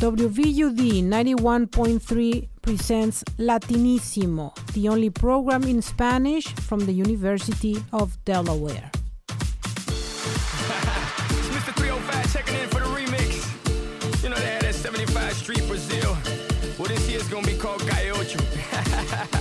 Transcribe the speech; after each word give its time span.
WVUD 0.00 1.04
91.3 1.04 2.48
presents 2.62 3.22
Latinissimo, 3.38 4.54
the 4.72 4.88
only 4.88 5.10
program 5.10 5.62
in 5.64 5.82
Spanish 5.82 6.46
from 6.54 6.86
the 6.86 6.92
University 6.92 7.76
of 7.92 8.16
Delaware. 8.24 8.90
Mr. 11.52 11.74
305 11.76 12.32
checking 12.32 12.54
in 12.62 12.68
for 12.70 12.80
the 12.80 12.86
remix. 12.86 13.44
You 14.22 14.30
know 14.30 14.36
they 14.36 14.46
had 14.46 14.62
that 14.62 14.74
75 14.74 15.34
Street 15.34 15.68
Brazil. 15.68 16.16
Well, 16.78 16.88
this 16.88 17.06
year's 17.10 17.28
gonna 17.28 17.46
be 17.46 17.58
called 17.58 17.80
Calle 17.80 18.24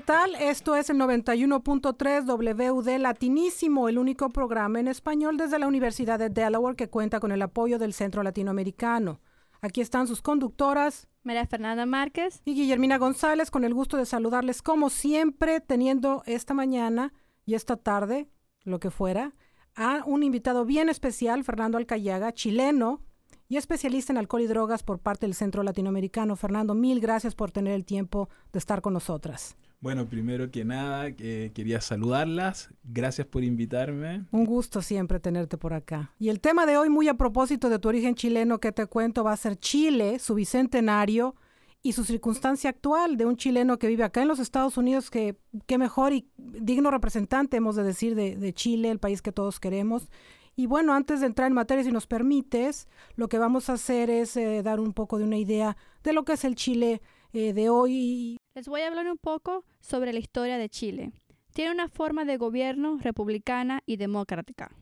¿Qué 0.00 0.06
tal? 0.06 0.34
Esto 0.36 0.76
es 0.76 0.88
el 0.88 0.96
91.3 0.96 2.24
WD 2.24 2.98
Latinísimo, 3.00 3.86
el 3.86 3.98
único 3.98 4.30
programa 4.30 4.80
en 4.80 4.88
español 4.88 5.36
desde 5.36 5.58
la 5.58 5.68
Universidad 5.68 6.18
de 6.18 6.30
Delaware 6.30 6.74
que 6.74 6.88
cuenta 6.88 7.20
con 7.20 7.32
el 7.32 7.42
apoyo 7.42 7.78
del 7.78 7.92
Centro 7.92 8.22
Latinoamericano. 8.22 9.20
Aquí 9.60 9.82
están 9.82 10.06
sus 10.06 10.22
conductoras 10.22 11.06
María 11.22 11.46
Fernanda 11.46 11.84
Márquez. 11.84 12.40
y 12.46 12.54
Guillermina 12.54 12.96
González 12.96 13.50
con 13.50 13.62
el 13.62 13.74
gusto 13.74 13.98
de 13.98 14.06
saludarles 14.06 14.62
como 14.62 14.88
siempre, 14.88 15.60
teniendo 15.60 16.22
esta 16.24 16.54
mañana 16.54 17.12
y 17.44 17.52
esta 17.52 17.76
tarde, 17.76 18.26
lo 18.64 18.80
que 18.80 18.90
fuera, 18.90 19.34
a 19.76 20.02
un 20.06 20.22
invitado 20.22 20.64
bien 20.64 20.88
especial, 20.88 21.44
Fernando 21.44 21.76
Alcayaga, 21.76 22.32
chileno 22.32 23.02
y 23.48 23.58
especialista 23.58 24.14
en 24.14 24.16
alcohol 24.16 24.40
y 24.40 24.46
drogas 24.46 24.82
por 24.82 24.98
parte 24.98 25.26
del 25.26 25.34
Centro 25.34 25.62
Latinoamericano. 25.62 26.36
Fernando, 26.36 26.74
mil 26.74 27.00
gracias 27.00 27.34
por 27.34 27.50
tener 27.50 27.74
el 27.74 27.84
tiempo 27.84 28.30
de 28.50 28.60
estar 28.60 28.80
con 28.80 28.94
nosotras. 28.94 29.58
Bueno, 29.82 30.06
primero 30.06 30.50
que 30.50 30.62
nada, 30.62 31.08
eh, 31.08 31.52
quería 31.54 31.80
saludarlas. 31.80 32.68
Gracias 32.84 33.26
por 33.26 33.42
invitarme. 33.42 34.26
Un 34.30 34.44
gusto 34.44 34.82
siempre 34.82 35.20
tenerte 35.20 35.56
por 35.56 35.72
acá. 35.72 36.12
Y 36.18 36.28
el 36.28 36.40
tema 36.40 36.66
de 36.66 36.76
hoy, 36.76 36.90
muy 36.90 37.08
a 37.08 37.14
propósito 37.14 37.70
de 37.70 37.78
tu 37.78 37.88
origen 37.88 38.14
chileno 38.14 38.60
que 38.60 38.72
te 38.72 38.84
cuento, 38.84 39.24
va 39.24 39.32
a 39.32 39.38
ser 39.38 39.56
Chile, 39.56 40.18
su 40.18 40.34
bicentenario 40.34 41.34
y 41.82 41.92
su 41.92 42.04
circunstancia 42.04 42.68
actual 42.68 43.16
de 43.16 43.24
un 43.24 43.38
chileno 43.38 43.78
que 43.78 43.86
vive 43.88 44.04
acá 44.04 44.20
en 44.20 44.28
los 44.28 44.38
Estados 44.38 44.76
Unidos, 44.76 45.10
que 45.10 45.38
qué 45.66 45.78
mejor 45.78 46.12
y 46.12 46.28
digno 46.36 46.90
representante, 46.90 47.56
hemos 47.56 47.74
de 47.74 47.82
decir, 47.82 48.14
de, 48.14 48.52
Chile, 48.52 48.90
el 48.90 48.98
país 48.98 49.22
que 49.22 49.32
todos 49.32 49.60
queremos. 49.60 50.10
Y 50.56 50.66
bueno, 50.66 50.92
antes 50.92 51.20
de 51.20 51.26
entrar 51.26 51.48
en 51.48 51.54
materia, 51.54 51.84
si 51.84 51.90
nos 51.90 52.06
permites, 52.06 52.86
lo 53.16 53.30
que 53.30 53.38
vamos 53.38 53.70
a 53.70 53.74
hacer 53.74 54.10
es 54.10 54.36
eh, 54.36 54.62
dar 54.62 54.78
un 54.78 54.92
poco 54.92 55.16
de 55.16 55.24
una 55.24 55.38
idea 55.38 55.78
de 56.04 56.12
lo 56.12 56.26
que 56.26 56.34
es 56.34 56.44
el 56.44 56.54
Chile 56.54 57.00
eh, 57.32 57.54
de 57.54 57.70
hoy 57.70 58.39
Les 58.52 58.66
voy 58.66 58.80
a 58.80 58.88
hablar 58.88 59.06
un 59.06 59.16
poco 59.16 59.64
sobre 59.80 60.12
la 60.12 60.18
historia 60.18 60.58
de 60.58 60.68
Chile. 60.68 61.12
Tiene 61.54 61.70
una 61.70 61.88
forma 61.88 62.24
de 62.24 62.36
gobierno 62.36 62.98
republicana 63.00 63.80
y 63.86 63.96
democrática. 63.96 64.72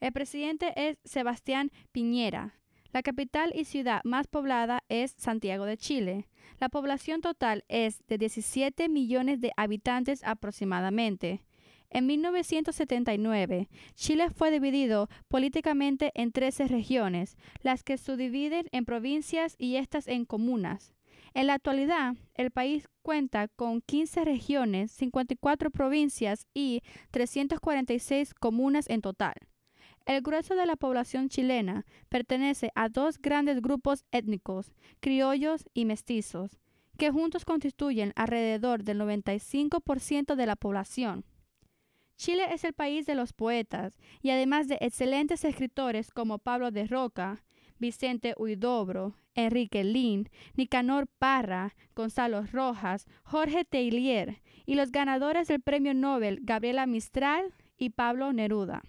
El 0.00 0.12
presidente 0.12 0.74
es 0.76 0.98
Sebastián 1.02 1.70
Piñera. 1.92 2.60
La 2.92 3.02
capital 3.02 3.52
y 3.54 3.64
ciudad 3.64 4.02
más 4.04 4.26
poblada 4.26 4.84
es 4.90 5.14
Santiago 5.16 5.64
de 5.64 5.78
Chile. 5.78 6.28
La 6.60 6.68
población 6.68 7.22
total 7.22 7.64
es 7.68 8.06
de 8.06 8.18
17 8.18 8.90
millones 8.90 9.40
de 9.40 9.52
habitantes 9.56 10.22
aproximadamente. 10.22 11.42
En 11.88 12.06
1979, 12.06 13.70
Chile 13.94 14.28
fue 14.28 14.50
dividido 14.50 15.08
políticamente 15.28 16.12
en 16.14 16.32
13 16.32 16.68
regiones, 16.68 17.38
las 17.62 17.82
que 17.82 17.96
subdividen 17.96 18.68
en 18.72 18.84
provincias 18.84 19.54
y 19.58 19.76
estas 19.76 20.06
en 20.06 20.26
comunas. 20.26 20.97
En 21.34 21.46
la 21.46 21.54
actualidad, 21.54 22.14
el 22.34 22.50
país 22.50 22.88
cuenta 23.02 23.48
con 23.48 23.80
15 23.80 24.24
regiones, 24.24 24.90
54 24.92 25.70
provincias 25.70 26.46
y 26.54 26.82
346 27.10 28.34
comunas 28.34 28.88
en 28.88 29.00
total. 29.00 29.34
El 30.06 30.22
grueso 30.22 30.54
de 30.54 30.64
la 30.64 30.76
población 30.76 31.28
chilena 31.28 31.84
pertenece 32.08 32.70
a 32.74 32.88
dos 32.88 33.18
grandes 33.18 33.60
grupos 33.60 34.04
étnicos, 34.10 34.72
criollos 35.00 35.68
y 35.74 35.84
mestizos, 35.84 36.58
que 36.96 37.10
juntos 37.10 37.44
constituyen 37.44 38.12
alrededor 38.16 38.84
del 38.84 39.00
95% 39.00 40.34
de 40.34 40.46
la 40.46 40.56
población. 40.56 41.24
Chile 42.16 42.46
es 42.52 42.64
el 42.64 42.72
país 42.72 43.06
de 43.06 43.14
los 43.14 43.32
poetas 43.32 43.98
y 44.22 44.30
además 44.30 44.66
de 44.66 44.78
excelentes 44.80 45.44
escritores 45.44 46.10
como 46.10 46.38
Pablo 46.38 46.70
de 46.72 46.86
Roca, 46.86 47.44
Vicente 47.78 48.34
Huidobro, 48.36 49.14
Enrique 49.34 49.84
Lin, 49.84 50.28
Nicanor 50.54 51.06
Parra, 51.18 51.74
Gonzalo 51.94 52.44
Rojas, 52.52 53.06
Jorge 53.22 53.64
Teilier 53.64 54.42
y 54.66 54.74
los 54.74 54.90
ganadores 54.90 55.48
del 55.48 55.60
Premio 55.60 55.94
Nobel 55.94 56.40
Gabriela 56.42 56.86
Mistral 56.86 57.54
y 57.76 57.90
Pablo 57.90 58.32
Neruda. 58.32 58.82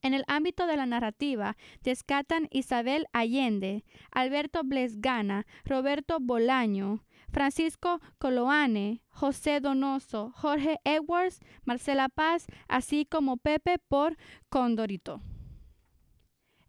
En 0.00 0.14
el 0.14 0.24
ámbito 0.28 0.66
de 0.66 0.76
la 0.76 0.86
narrativa 0.86 1.56
descatan 1.82 2.48
Isabel 2.50 3.06
Allende, 3.12 3.84
Alberto 4.12 4.62
Blesgana, 4.64 5.46
Roberto 5.64 6.18
Bolaño, 6.20 7.04
Francisco 7.30 8.00
Coloane, 8.18 9.02
José 9.08 9.60
Donoso, 9.60 10.32
Jorge 10.36 10.78
Edwards, 10.84 11.40
Marcela 11.64 12.08
Paz, 12.08 12.46
así 12.68 13.06
como 13.06 13.36
Pepe 13.36 13.78
por 13.78 14.16
Condorito. 14.48 15.20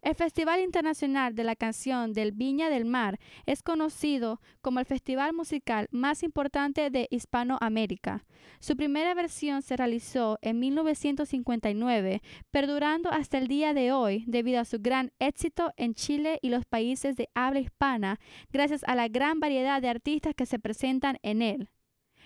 El 0.02 0.14
Festival 0.14 0.60
Internacional 0.60 1.34
de 1.34 1.44
la 1.44 1.54
Canción 1.54 2.14
del 2.14 2.32
Viña 2.32 2.70
del 2.70 2.86
Mar 2.86 3.20
es 3.44 3.62
conocido 3.62 4.40
como 4.62 4.80
el 4.80 4.86
festival 4.86 5.34
musical 5.34 5.88
más 5.90 6.22
importante 6.22 6.88
de 6.88 7.06
Hispanoamérica. 7.10 8.24
Su 8.60 8.78
primera 8.78 9.12
versión 9.12 9.60
se 9.60 9.76
realizó 9.76 10.38
en 10.40 10.58
1959, 10.58 12.22
perdurando 12.50 13.10
hasta 13.10 13.36
el 13.36 13.46
día 13.46 13.74
de 13.74 13.92
hoy 13.92 14.24
debido 14.26 14.60
a 14.60 14.64
su 14.64 14.78
gran 14.80 15.12
éxito 15.18 15.70
en 15.76 15.92
Chile 15.92 16.38
y 16.40 16.48
los 16.48 16.64
países 16.64 17.16
de 17.16 17.28
habla 17.34 17.60
hispana, 17.60 18.18
gracias 18.50 18.82
a 18.84 18.94
la 18.94 19.08
gran 19.08 19.38
variedad 19.38 19.82
de 19.82 19.90
artistas 19.90 20.34
que 20.34 20.46
se 20.46 20.58
presentan 20.58 21.18
en 21.22 21.42
él. 21.42 21.68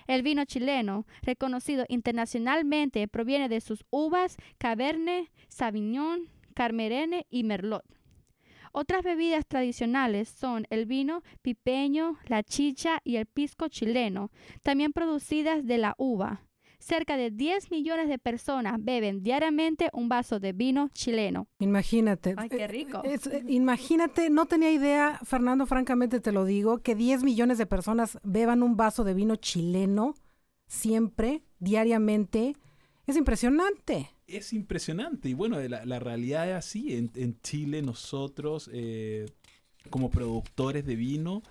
El 0.06 0.22
vino 0.22 0.44
chileno, 0.44 1.06
reconocido 1.22 1.86
internacionalmente, 1.88 3.08
proviene 3.08 3.48
de 3.48 3.60
sus 3.60 3.84
uvas 3.90 4.36
Cabernet, 4.58 5.30
Sauvignon, 5.48 6.28
Carmerene 6.54 7.26
y 7.30 7.44
Merlot. 7.44 7.84
Otras 8.72 9.02
bebidas 9.04 9.46
tradicionales 9.46 10.28
son 10.28 10.66
el 10.70 10.86
vino 10.86 11.22
pipeño, 11.42 12.18
la 12.26 12.42
chicha 12.42 13.00
y 13.04 13.16
el 13.16 13.26
pisco 13.26 13.68
chileno, 13.68 14.30
también 14.62 14.92
producidas 14.92 15.64
de 15.64 15.78
la 15.78 15.94
uva. 15.96 16.40
Cerca 16.80 17.16
de 17.16 17.30
10 17.30 17.70
millones 17.70 18.08
de 18.08 18.18
personas 18.18 18.76
beben 18.78 19.22
diariamente 19.22 19.88
un 19.94 20.08
vaso 20.08 20.38
de 20.40 20.52
vino 20.52 20.88
chileno. 20.92 21.46
Imagínate. 21.60 22.34
Ay, 22.36 22.48
qué 22.50 22.66
rico. 22.66 23.00
es- 23.04 23.30
imagínate, 23.48 24.28
no 24.28 24.44
tenía 24.46 24.70
idea, 24.70 25.18
Fernando, 25.24 25.66
francamente 25.66 26.20
te 26.20 26.32
lo 26.32 26.44
digo, 26.44 26.78
que 26.82 26.94
10 26.94 27.22
millones 27.22 27.56
de 27.58 27.66
personas 27.66 28.18
beban 28.22 28.62
un 28.62 28.76
vaso 28.76 29.02
de 29.04 29.14
vino 29.14 29.36
chileno 29.36 30.14
siempre, 30.66 31.42
diariamente. 31.58 32.54
Es 33.06 33.16
impresionante. 33.16 34.10
Es 34.26 34.52
impresionante 34.52 35.28
y 35.28 35.34
bueno, 35.34 35.60
la, 35.60 35.84
la 35.84 35.98
realidad 35.98 36.48
es 36.48 36.56
así. 36.56 36.96
En, 36.96 37.10
en 37.14 37.38
Chile 37.42 37.82
nosotros, 37.82 38.70
eh, 38.72 39.26
como 39.90 40.10
productores 40.10 40.84
de 40.86 40.96
vino, 40.96 41.42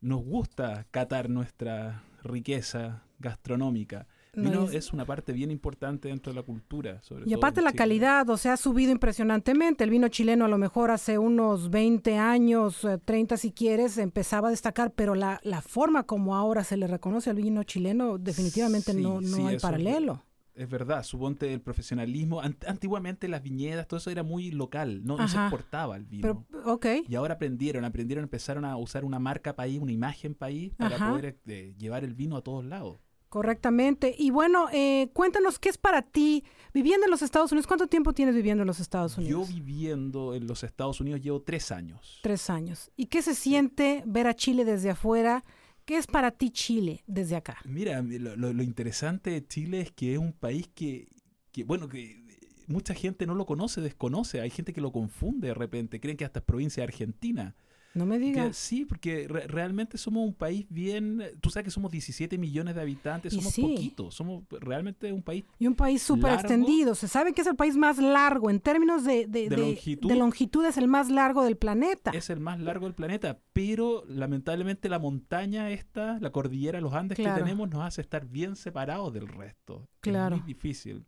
nos 0.00 0.24
gusta 0.24 0.86
catar 0.90 1.28
nuestra 1.28 2.04
riqueza 2.22 3.02
gastronómica. 3.18 4.06
No, 4.34 4.42
Vino 4.50 4.64
es- 4.64 4.74
es 4.74 4.92
una 4.92 5.04
parte 5.04 5.32
bien 5.32 5.50
importante 5.50 6.08
dentro 6.08 6.32
de 6.32 6.36
la 6.36 6.42
cultura. 6.44 7.02
Sobre 7.02 7.24
Y 7.26 7.30
todo 7.30 7.36
aparte 7.36 7.60
la 7.60 7.72
calidad, 7.72 8.30
o 8.30 8.36
sea, 8.38 8.54
ha 8.54 8.56
subido 8.56 8.90
impresionantemente. 8.92 9.84
El 9.84 9.90
vino 9.90 10.08
chileno 10.08 10.44
a 10.46 10.48
lo 10.48 10.58
mejor 10.58 10.90
hace 10.90 11.18
unos 11.18 11.70
20 11.70 12.16
años, 12.16 12.84
eh, 12.84 12.98
30 13.04 13.36
si 13.36 13.52
quieres, 13.52 13.98
empezaba 13.98 14.48
a 14.48 14.50
destacar, 14.52 14.92
pero 14.92 15.14
la, 15.14 15.38
la 15.42 15.60
forma 15.60 16.04
como 16.04 16.34
ahora 16.36 16.64
se 16.64 16.76
le 16.76 16.86
reconoce 16.86 17.30
al 17.30 17.36
vino 17.36 17.62
chileno, 17.64 18.16
definitivamente 18.16 18.92
Sí, 18.92 19.02
no, 19.02 19.20
no 19.20 19.36
sí, 19.36 19.42
hay 19.42 19.58
paralelo. 19.58 20.22
Es 20.54 20.68
verdad, 20.68 21.02
suponte 21.02 21.52
el 21.52 21.60
profesionalismo. 21.62 22.42
Ant- 22.42 22.66
antiguamente 22.68 23.26
las 23.26 23.42
viñedas, 23.42 23.88
todo 23.88 23.98
eso 23.98 24.10
era 24.10 24.22
muy 24.22 24.50
local, 24.50 25.02
no, 25.04 25.16
no 25.16 25.26
se 25.26 25.36
exportaba 25.38 25.96
el 25.96 26.04
vino. 26.04 26.46
Pero, 26.50 26.72
ok. 26.72 26.86
Y 27.08 27.14
ahora 27.14 27.34
aprendieron, 27.34 27.84
aprendieron, 27.86 28.24
empezaron 28.24 28.64
a 28.66 28.76
usar 28.76 29.04
una 29.04 29.18
marca 29.18 29.56
país, 29.56 29.80
una 29.80 29.92
imagen 29.92 30.34
país, 30.34 30.72
para 30.76 30.96
Ajá. 30.96 31.08
poder 31.10 31.38
eh, 31.46 31.74
llevar 31.78 32.04
el 32.04 32.14
vino 32.14 32.36
a 32.36 32.42
todos 32.42 32.64
lados. 32.64 32.98
Correctamente. 33.30 34.14
Y 34.18 34.30
bueno, 34.30 34.66
eh, 34.74 35.08
cuéntanos, 35.14 35.58
¿qué 35.58 35.70
es 35.70 35.78
para 35.78 36.02
ti 36.02 36.44
viviendo 36.74 37.06
en 37.06 37.10
los 37.10 37.22
Estados 37.22 37.50
Unidos? 37.50 37.66
¿Cuánto 37.66 37.86
tiempo 37.86 38.12
tienes 38.12 38.34
viviendo 38.34 38.62
en 38.62 38.66
los 38.66 38.78
Estados 38.78 39.16
Yo 39.16 39.22
Unidos? 39.40 39.48
viviendo 39.54 40.34
en 40.34 40.46
los 40.46 40.62
Estados 40.62 41.00
Unidos 41.00 41.22
llevo 41.22 41.40
tres 41.40 41.72
años. 41.72 42.20
Tres 42.22 42.50
años. 42.50 42.90
¿Y 42.94 43.06
qué 43.06 43.22
se 43.22 43.34
siente 43.34 44.02
ver 44.06 44.26
a 44.26 44.34
Chile 44.34 44.66
desde 44.66 44.90
afuera? 44.90 45.44
¿Qué 45.84 45.96
es 45.98 46.06
para 46.06 46.30
ti 46.30 46.50
Chile 46.50 47.02
desde 47.06 47.36
acá? 47.36 47.58
Mira, 47.64 48.00
lo, 48.02 48.36
lo- 48.36 48.52
lo 48.52 48.62
interesante 48.62 49.30
de 49.30 49.46
Chile 49.46 49.80
es 49.80 49.90
que 49.90 50.12
es 50.12 50.18
un 50.18 50.32
país 50.32 50.68
que, 50.74 51.08
que, 51.50 51.64
bueno, 51.64 51.88
que 51.88 52.22
mucha 52.68 52.94
gente 52.94 53.26
no 53.26 53.34
lo 53.34 53.46
conoce, 53.46 53.80
desconoce. 53.80 54.40
Hay 54.40 54.50
gente 54.50 54.72
que 54.72 54.80
lo 54.80 54.92
confunde 54.92 55.48
de 55.48 55.54
repente, 55.54 56.00
creen 56.00 56.16
que 56.16 56.24
hasta 56.24 56.40
es 56.40 56.44
provincia 56.46 56.80
de 56.82 56.88
Argentina. 56.88 57.56
No 57.94 58.06
me 58.06 58.18
Que 58.18 58.24
digas. 58.24 58.56
sí, 58.56 58.84
porque 58.84 59.26
re- 59.28 59.46
realmente 59.46 59.98
somos 59.98 60.24
un 60.26 60.32
país 60.34 60.66
bien... 60.70 61.22
Tú 61.40 61.50
sabes 61.50 61.64
que 61.64 61.70
somos 61.70 61.90
17 61.92 62.38
millones 62.38 62.74
de 62.74 62.80
habitantes, 62.80 63.34
somos 63.34 63.52
sí. 63.52 63.62
poquitos, 63.62 64.14
somos 64.14 64.44
realmente 64.50 65.12
un 65.12 65.22
país 65.22 65.44
Y 65.58 65.66
un 65.66 65.74
país 65.74 66.02
súper 66.02 66.32
extendido. 66.32 66.94
Se 66.94 67.06
sabe 67.08 67.32
que 67.34 67.42
es 67.42 67.46
el 67.46 67.56
país 67.56 67.76
más 67.76 67.98
largo 67.98 68.48
en 68.50 68.60
términos 68.60 69.04
de, 69.04 69.26
de, 69.26 69.48
De 69.48 69.56
longitud. 69.56 70.08
de 70.08 70.16
longitud, 70.16 70.64
es 70.64 70.76
el 70.78 70.88
más 70.88 71.10
largo 71.10 71.44
del 71.44 71.56
planeta. 71.56 72.12
es 72.12 72.30
el 72.30 72.40
más 72.40 72.58
largo 72.60 72.86
del 72.86 72.94
planeta, 72.94 73.38
pero 73.52 74.04
lamentablemente 74.08 74.88
la 74.88 74.98
montaña 74.98 75.70
esta, 75.70 76.18
la 76.20 76.30
cordillera, 76.30 76.80
los 76.80 76.94
Andes 76.94 77.16
Claro. 77.18 77.36
que 77.36 77.42
tenemos 77.42 77.68
nos 77.68 77.82
hace 77.84 78.00
estar 78.00 78.26
bien 78.26 78.56
separados 78.56 79.12
del 79.12 79.28
resto. 79.28 79.88
Claro. 80.00 80.36
Es 80.36 80.42
muy 80.42 80.46
difícil. 80.54 81.04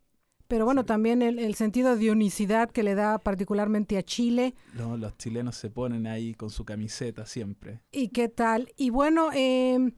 Pero 0.54 0.66
bueno, 0.66 0.82
Sí. 0.82 0.86
también 0.86 1.20
el, 1.20 1.40
el 1.40 1.56
sentido 1.56 1.96
de 1.96 2.12
unicidad 2.12 2.70
que 2.70 2.84
le 2.84 2.94
da 2.94 3.18
particularmente 3.18 3.98
a 3.98 4.04
Chile. 4.04 4.54
No, 4.74 4.96
los 4.96 5.18
chilenos 5.18 5.56
se 5.56 5.68
ponen 5.68 6.06
ahí 6.06 6.32
con 6.34 6.48
su 6.48 6.64
camiseta 6.64 7.26
siempre. 7.26 7.80
¿Y 7.90 8.10
qué 8.10 8.28
tal? 8.28 8.68
Y 8.76 8.90
bueno, 8.90 9.30
eh, 9.34 9.90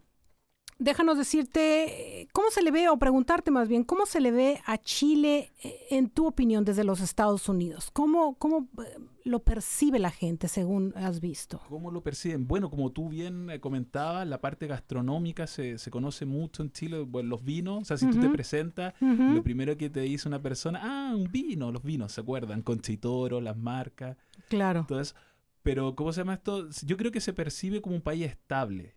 déjanos 0.78 1.16
decirte, 1.18 2.28
¿cómo 2.32 2.50
se 2.50 2.62
le 2.62 2.70
ve, 2.70 2.88
o 2.88 2.98
preguntarte 2.98 3.50
más 3.50 3.68
bien, 3.68 3.84
cómo 3.84 4.06
se 4.06 4.20
le 4.20 4.30
ve 4.30 4.60
a 4.66 4.78
Chile, 4.78 5.52
eh, 5.62 5.86
en 5.90 6.10
tu 6.10 6.26
opinión, 6.26 6.64
desde 6.64 6.84
los 6.84 7.00
Estados 7.00 7.48
Unidos? 7.48 7.90
¿Cómo, 7.92 8.34
cómo 8.34 8.68
eh, 8.84 8.98
lo 9.24 9.40
percibe 9.40 9.98
la 9.98 10.10
gente, 10.10 10.48
según 10.48 10.92
has 10.96 11.20
visto? 11.20 11.60
¿Cómo 11.68 11.90
lo 11.90 12.02
perciben? 12.02 12.46
Bueno, 12.46 12.70
como 12.70 12.92
tú 12.92 13.08
bien 13.08 13.50
eh, 13.50 13.60
comentabas, 13.60 14.26
la 14.26 14.40
parte 14.40 14.66
gastronómica 14.66 15.46
se, 15.46 15.78
se 15.78 15.90
conoce 15.90 16.26
mucho 16.26 16.62
en 16.62 16.70
Chile. 16.72 17.00
Bueno, 17.00 17.30
los 17.30 17.44
vinos, 17.44 17.82
o 17.82 17.84
sea, 17.84 17.96
si 17.96 18.06
tú 18.10 18.20
te 18.20 18.28
presentas, 18.28 18.94
lo 19.00 19.42
primero 19.42 19.76
que 19.76 19.90
te 19.90 20.00
dice 20.00 20.28
una 20.28 20.42
persona, 20.42 20.80
ah, 20.82 21.14
un 21.14 21.30
vino, 21.30 21.72
los 21.72 21.82
vinos, 21.82 22.12
¿se 22.12 22.20
acuerdan? 22.20 22.62
Conchitoro, 22.62 23.40
las 23.40 23.56
marcas, 23.56 24.16
Claro, 24.48 24.86
eso. 25.00 25.14
Pero, 25.62 25.96
¿cómo 25.96 26.12
se 26.12 26.20
llama 26.20 26.34
esto? 26.34 26.68
Yo 26.84 26.96
creo 26.96 27.10
que 27.10 27.20
se 27.20 27.32
percibe 27.32 27.80
como 27.80 27.96
un 27.96 28.02
país 28.02 28.26
estable. 28.26 28.94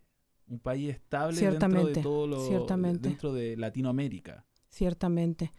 Un 0.49 0.59
país 0.59 0.89
estable 0.89 1.35
dentro 1.39 1.69
de 1.97 2.01
todo 2.03 2.27
lo... 2.27 2.47
ciertamente. 2.47 3.07
Dentro 3.09 3.33
de 3.33 3.55
Latinoamérica. 3.55 4.45
ciertamente. 4.67 5.53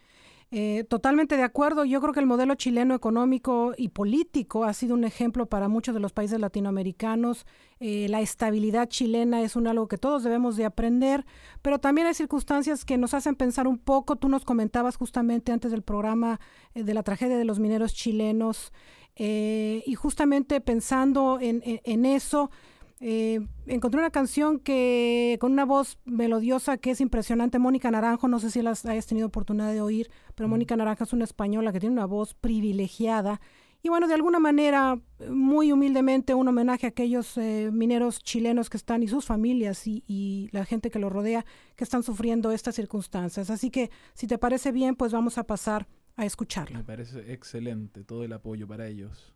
Eh, 0.52 0.82
totalmente 0.88 1.36
de 1.36 1.44
acuerdo. 1.44 1.84
Yo 1.84 2.00
creo 2.00 2.12
que 2.12 2.18
el 2.18 2.26
modelo 2.26 2.56
chileno 2.56 2.92
económico 2.96 3.72
y 3.76 3.90
político 3.90 4.64
ha 4.64 4.72
sido 4.72 4.94
un 4.94 5.04
ejemplo 5.04 5.46
para 5.46 5.68
muchos 5.68 5.94
de 5.94 6.00
los 6.00 6.12
países 6.12 6.40
latinoamericanos. 6.40 7.46
Eh, 7.78 8.08
la 8.08 8.20
estabilidad 8.20 8.88
chilena 8.88 9.42
es 9.42 9.54
un 9.54 9.68
algo 9.68 9.86
que 9.86 9.96
todos 9.96 10.24
debemos 10.24 10.56
de 10.56 10.64
aprender, 10.64 11.24
pero 11.62 11.78
también 11.78 12.08
hay 12.08 12.14
circunstancias 12.14 12.84
que 12.84 12.98
nos 12.98 13.14
hacen 13.14 13.36
pensar 13.36 13.68
un 13.68 13.78
poco. 13.78 14.16
Tú 14.16 14.28
nos 14.28 14.44
comentabas 14.44 14.96
justamente 14.96 15.52
antes 15.52 15.70
del 15.70 15.82
programa 15.82 16.40
eh, 16.74 16.82
de 16.82 16.94
la 16.94 17.04
tragedia 17.04 17.38
de 17.38 17.44
los 17.44 17.60
mineros 17.60 17.94
chilenos 17.94 18.72
y 19.16 19.94
justamente 19.96 20.60
pensando 20.62 21.38
en, 21.40 21.62
en- 21.64 21.80
en 21.84 22.06
eso. 22.06 22.50
Eh, 23.00 23.40
encontré 23.66 23.98
una 23.98 24.10
canción 24.10 24.58
que 24.58 25.38
con 25.40 25.52
una 25.52 25.64
voz 25.64 25.98
melodiosa 26.04 26.76
que 26.76 26.90
es 26.90 27.00
impresionante, 27.00 27.58
Mónica 27.58 27.90
Naranjo, 27.90 28.28
no 28.28 28.38
sé 28.38 28.50
si 28.50 28.60
la 28.60 28.74
hayas 28.84 29.06
tenido 29.06 29.26
oportunidad 29.26 29.72
de 29.72 29.80
oír, 29.80 30.10
pero 30.34 30.48
Mónica 30.48 30.76
Naranjo 30.76 31.04
es 31.04 31.12
una 31.14 31.24
española 31.24 31.72
que 31.72 31.80
tiene 31.80 31.94
una 31.94 32.04
voz 32.04 32.34
privilegiada. 32.34 33.40
Y 33.82 33.88
bueno, 33.88 34.06
de 34.06 34.12
alguna 34.12 34.38
manera, 34.38 35.00
muy 35.30 35.72
humildemente, 35.72 36.34
un 36.34 36.48
homenaje 36.48 36.84
a 36.86 36.90
aquellos 36.90 37.38
eh, 37.38 37.70
mineros 37.72 38.18
chilenos 38.18 38.68
que 38.68 38.76
están 38.76 39.02
y 39.02 39.08
sus 39.08 39.24
familias 39.24 39.86
y, 39.86 40.04
y 40.06 40.50
la 40.52 40.66
gente 40.66 40.90
que 40.90 40.98
los 40.98 41.10
rodea 41.10 41.46
que 41.76 41.84
están 41.84 42.02
sufriendo 42.02 42.52
estas 42.52 42.74
circunstancias. 42.74 43.48
Así 43.48 43.70
que, 43.70 43.90
si 44.12 44.26
te 44.26 44.36
parece 44.36 44.70
bien, 44.72 44.96
pues 44.96 45.12
vamos 45.12 45.38
a 45.38 45.44
pasar 45.44 45.88
a 46.16 46.26
escucharlo. 46.26 46.76
Me 46.76 46.84
parece 46.84 47.32
excelente 47.32 48.04
todo 48.04 48.24
el 48.24 48.34
apoyo 48.34 48.68
para 48.68 48.86
ellos. 48.86 49.32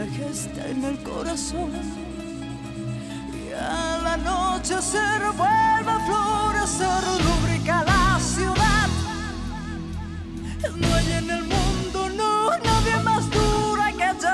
Maquillaje 0.00 0.30
está 0.30 0.68
en 0.68 0.84
el 0.84 1.02
corazón. 1.02 1.70
Y 3.32 3.52
al 3.52 4.06
anochecer 4.06 5.20
vuelve 5.36 5.90
a 5.90 6.00
florecer, 6.06 7.02
lubrica 7.24 7.84
la 7.84 8.18
ciudad. 8.20 8.88
No 10.76 10.94
hay 10.94 11.12
en 11.12 11.30
el 11.30 11.44
mundo, 11.44 12.08
no, 12.16 12.50
nadie 12.50 12.96
más 13.02 13.30
dura 13.30 13.92
que 13.92 14.10
yo. 14.22 14.28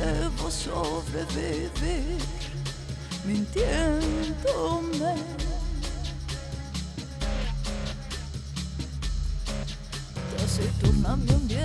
Debo 0.00 0.50
sobrevivir 0.50 2.37
mintiéndome. 3.28 5.14
Taciturnamente 10.36 11.34
un 11.34 11.46
bien 11.46 11.57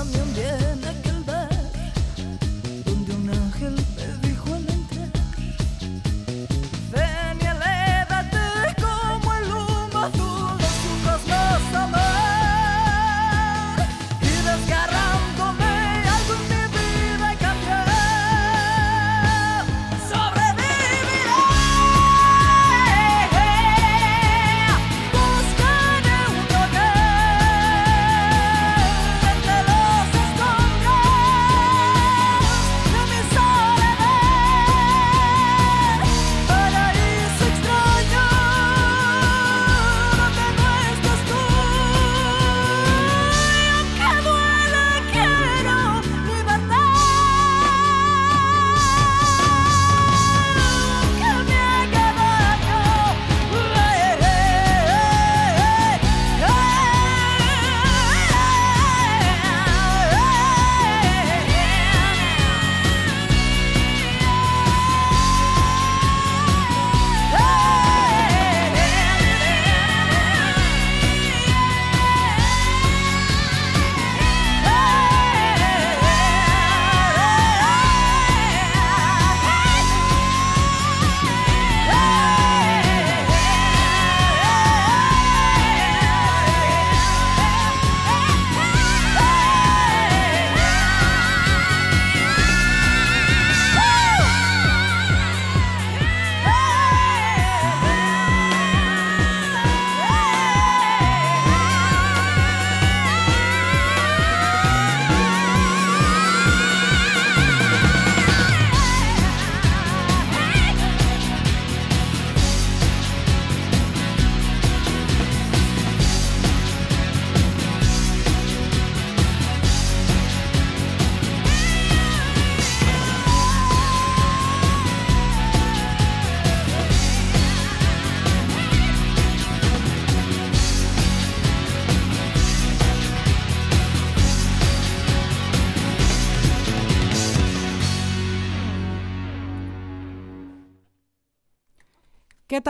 Un 0.00 0.06
bien 0.32 0.80
aquel 0.88 1.22
ver 1.24 1.48
donde 2.86 3.12
un 3.12 3.28
ángel 3.28 3.76
me 3.96 4.29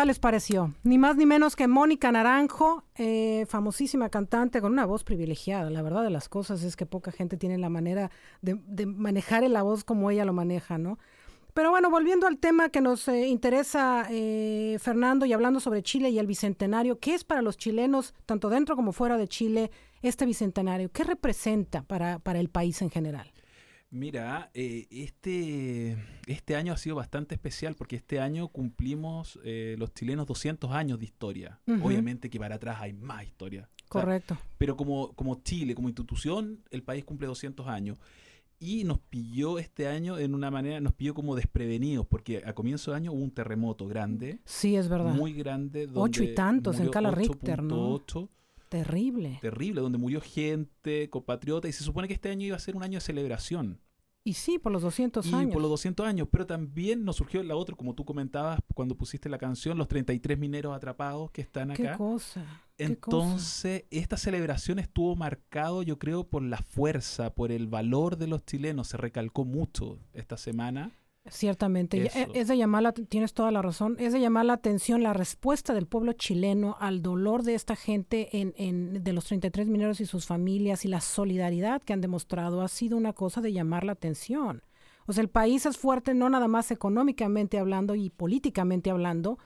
les 0.04 0.18
pareció? 0.18 0.74
Ni 0.82 0.98
más 0.98 1.16
ni 1.16 1.26
menos 1.26 1.56
que 1.56 1.68
Mónica 1.68 2.12
Naranjo, 2.12 2.84
eh, 2.96 3.46
famosísima 3.48 4.08
cantante 4.08 4.60
con 4.60 4.72
una 4.72 4.86
voz 4.86 5.04
privilegiada. 5.04 5.70
La 5.70 5.82
verdad 5.82 6.02
de 6.02 6.10
las 6.10 6.28
cosas 6.28 6.62
es 6.62 6.76
que 6.76 6.86
poca 6.86 7.12
gente 7.12 7.36
tiene 7.36 7.58
la 7.58 7.68
manera 7.68 8.10
de, 8.42 8.56
manejar 8.86 9.42
la 9.48 9.62
voz 9.62 9.84
como 9.84 10.10
ella 10.10 10.24
lo 10.24 10.32
maneja, 10.32 10.78
¿no? 10.78 10.98
Pero 11.54 11.70
bueno, 11.70 11.90
volviendo 11.90 12.26
al 12.26 12.38
tema 12.38 12.68
que 12.68 12.80
nos 12.80 13.08
eh, 13.08 13.26
interesa, 13.26 14.06
eh, 14.10 14.78
Fernando, 14.80 15.26
y 15.26 15.32
hablando 15.32 15.58
sobre 15.58 15.82
Chile 15.82 16.10
y 16.10 16.18
el 16.18 16.26
Bicentenario, 16.26 16.98
¿qué 16.98 17.14
es 17.14 17.24
para 17.24 17.42
los 17.42 17.56
chilenos, 17.56 18.14
tanto 18.26 18.50
dentro 18.50 18.76
como 18.76 18.92
fuera 18.92 19.16
de 19.16 19.26
Chile, 19.26 19.70
este 20.02 20.26
Bicentenario? 20.26 20.92
¿Qué 20.92 21.02
representa 21.04 21.82
para, 21.82 22.20
el 22.38 22.48
país 22.50 22.80
en 22.82 22.90
general? 22.90 23.32
Mira, 23.90 24.50
este, 24.54 25.96
este 26.32 26.56
año 26.56 26.72
ha 26.72 26.76
sido 26.76 26.96
bastante 26.96 27.34
especial 27.34 27.74
porque 27.74 27.96
este 27.96 28.20
año 28.20 28.48
cumplimos 28.48 29.38
eh, 29.44 29.74
los 29.78 29.92
chilenos 29.92 30.26
200 30.26 30.70
años 30.72 30.98
de 30.98 31.04
historia. 31.06 31.60
Obviamente 31.82 32.30
que 32.30 32.38
para 32.38 32.54
atrás 32.56 32.78
hay 32.80 32.92
más 32.92 33.24
historia. 33.24 33.68
O 33.72 33.92
sea, 33.92 34.02
Correcto. 34.02 34.38
pero 34.56 34.76
como, 34.76 35.12
como 35.14 35.42
Chile, 35.42 35.74
como 35.74 35.88
institución, 35.88 36.60
el 36.70 36.82
país 36.82 37.04
cumple 37.04 37.26
200 37.26 37.66
años. 37.66 37.98
Y 38.62 38.84
nos 38.84 38.98
pilló 39.00 39.58
este 39.58 39.88
año 39.88 40.18
en 40.18 40.34
una 40.34 40.50
manera, 40.50 40.80
nos 40.80 40.92
pilló 40.92 41.14
como 41.14 41.34
desprevenidos, 41.34 42.06
porque 42.06 42.42
a 42.44 42.52
comienzo 42.52 42.90
de 42.90 42.98
año 42.98 43.12
hubo 43.12 43.22
un 43.22 43.30
terremoto 43.30 43.86
grande, 43.88 44.38
Sí, 44.44 44.76
es 44.76 44.88
verdad. 44.88 45.14
muy 45.14 45.32
grande. 45.32 45.88
Ocho 45.94 46.22
y 46.22 46.34
tantos 46.34 46.78
en 46.78 46.84
escala 46.84 47.10
Richter, 47.10 47.62
¿no? 47.62 47.98
8.8, 47.98 48.28
Terrible. 48.68 49.38
Terrible, 49.42 49.80
donde 49.80 49.98
murió 49.98 50.20
gente, 50.20 51.10
compatriota, 51.10 51.66
y 51.68 51.72
se 51.72 51.82
supone 51.82 52.06
que 52.06 52.14
este 52.14 52.28
año 52.30 52.46
iba 52.46 52.56
a 52.56 52.60
ser 52.60 52.76
un 52.76 52.84
año 52.84 52.98
de 52.98 53.00
celebración. 53.00 53.80
Y 54.22 54.34
sí, 54.34 54.58
por 54.58 54.70
los 54.70 54.82
200 54.82 55.24
y 55.26 55.34
años. 55.34 55.52
por 55.52 55.62
los 55.62 55.70
200 55.70 56.06
años, 56.06 56.28
pero 56.30 56.46
también 56.46 57.04
nos 57.04 57.16
surgió 57.16 57.42
la 57.42 57.56
otra, 57.56 57.74
como 57.74 57.94
tú 57.94 58.04
comentabas 58.04 58.60
cuando 58.74 58.94
pusiste 58.94 59.30
la 59.30 59.38
canción, 59.38 59.78
los 59.78 59.88
33 59.88 60.38
mineros 60.38 60.76
atrapados 60.76 61.30
que 61.30 61.40
están 61.40 61.68
Qué 61.72 61.84
acá. 61.84 61.92
qué 61.92 61.98
cosa. 61.98 62.44
Entonces, 62.76 63.84
esta 63.90 64.16
celebración 64.16 64.78
estuvo 64.78 65.16
marcado, 65.16 65.82
yo 65.82 65.98
creo, 65.98 66.24
por 66.24 66.42
la 66.42 66.58
fuerza, 66.58 67.34
por 67.34 67.50
el 67.52 67.66
valor 67.66 68.16
de 68.16 68.26
los 68.26 68.44
chilenos. 68.44 68.88
Se 68.88 68.96
recalcó 68.96 69.44
mucho 69.44 69.98
esta 70.12 70.36
semana. 70.36 70.90
Ciertamente, 71.30 72.06
Eso. 72.06 72.18
es 72.34 72.48
de 72.48 72.56
llamar 72.56 72.82
la, 72.82 72.92
tienes 72.92 73.32
toda 73.34 73.50
la 73.50 73.62
razón, 73.62 73.96
es 73.98 74.12
de 74.12 74.20
llamar 74.20 74.44
la 74.44 74.54
atención 74.54 75.02
la 75.02 75.12
respuesta 75.14 75.72
del 75.74 75.86
pueblo 75.86 76.12
chileno 76.12 76.76
al 76.80 77.02
dolor 77.02 77.42
de 77.42 77.54
esta 77.54 77.76
gente 77.76 78.28
en, 78.38 78.52
en- 78.56 79.02
de 79.02 79.12
los 79.12 79.24
33 79.26 79.68
mineros 79.68 80.00
y 80.00 80.06
sus 80.06 80.26
familias 80.26 80.84
y 80.84 80.88
la 80.88 81.00
solidaridad 81.00 81.82
que 81.82 81.92
han 81.92 82.00
demostrado 82.00 82.62
ha 82.62 82.68
sido 82.68 82.96
una 82.96 83.12
cosa 83.12 83.40
de 83.40 83.52
llamar 83.52 83.84
la 83.84 83.92
atención. 83.92 84.62
O 85.06 85.12
sea, 85.12 85.22
el 85.22 85.28
país 85.30 85.66
es 85.66 85.76
fuerte 85.78 86.14
no 86.14 86.28
nada 86.30 86.46
más 86.46 86.70
económicamente 86.70 87.58
hablando 87.58 87.94
y 87.94 88.10
políticamente 88.10 88.90
hablando, 88.90 89.38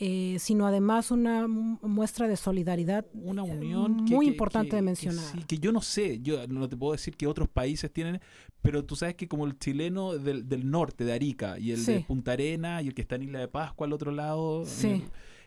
eh, 0.00 0.36
sino 0.38 0.66
además 0.66 1.10
una 1.10 1.48
mu- 1.48 1.78
muestra 1.82 2.28
de 2.28 2.36
solidaridad 2.36 3.04
Una 3.14 3.44
eh, 3.44 3.50
unión 3.50 3.92
muy 4.04 4.26
que- 4.26 4.32
importante 4.32 4.70
que- 4.70 4.76
de 4.76 4.80
que 4.80 4.84
mencionar. 4.84 5.24
sí, 5.24 5.42
que 5.44 5.58
yo 5.58 5.72
no 5.72 5.82
sé, 5.82 6.20
yo 6.22 6.46
no 6.46 6.68
te 6.68 6.76
puedo 6.76 6.92
decir 6.92 7.16
que 7.16 7.26
otros 7.26 7.48
países 7.48 7.92
tienen, 7.92 8.20
pero 8.62 8.84
tú 8.84 8.94
sabes 8.96 9.16
que 9.16 9.26
como 9.28 9.44
el 9.46 9.58
chileno 9.58 10.16
del, 10.16 10.48
del 10.48 10.70
norte, 10.70 11.04
de 11.04 11.12
Arica, 11.12 11.58
y 11.58 11.72
el 11.72 11.84
de. 11.84 12.00
Punta 12.00 12.32
Arena, 12.32 12.80
y 12.82 12.88
el 12.88 12.94
que 12.94 13.02
está 13.02 13.16
en 13.16 13.22
Isla 13.24 13.40
de 13.40 13.48
Pascua 13.48 13.86
al 13.86 13.92
otro 13.92 14.12
lado, 14.12 14.64
Sí. 14.66 14.86
el- 14.88 15.02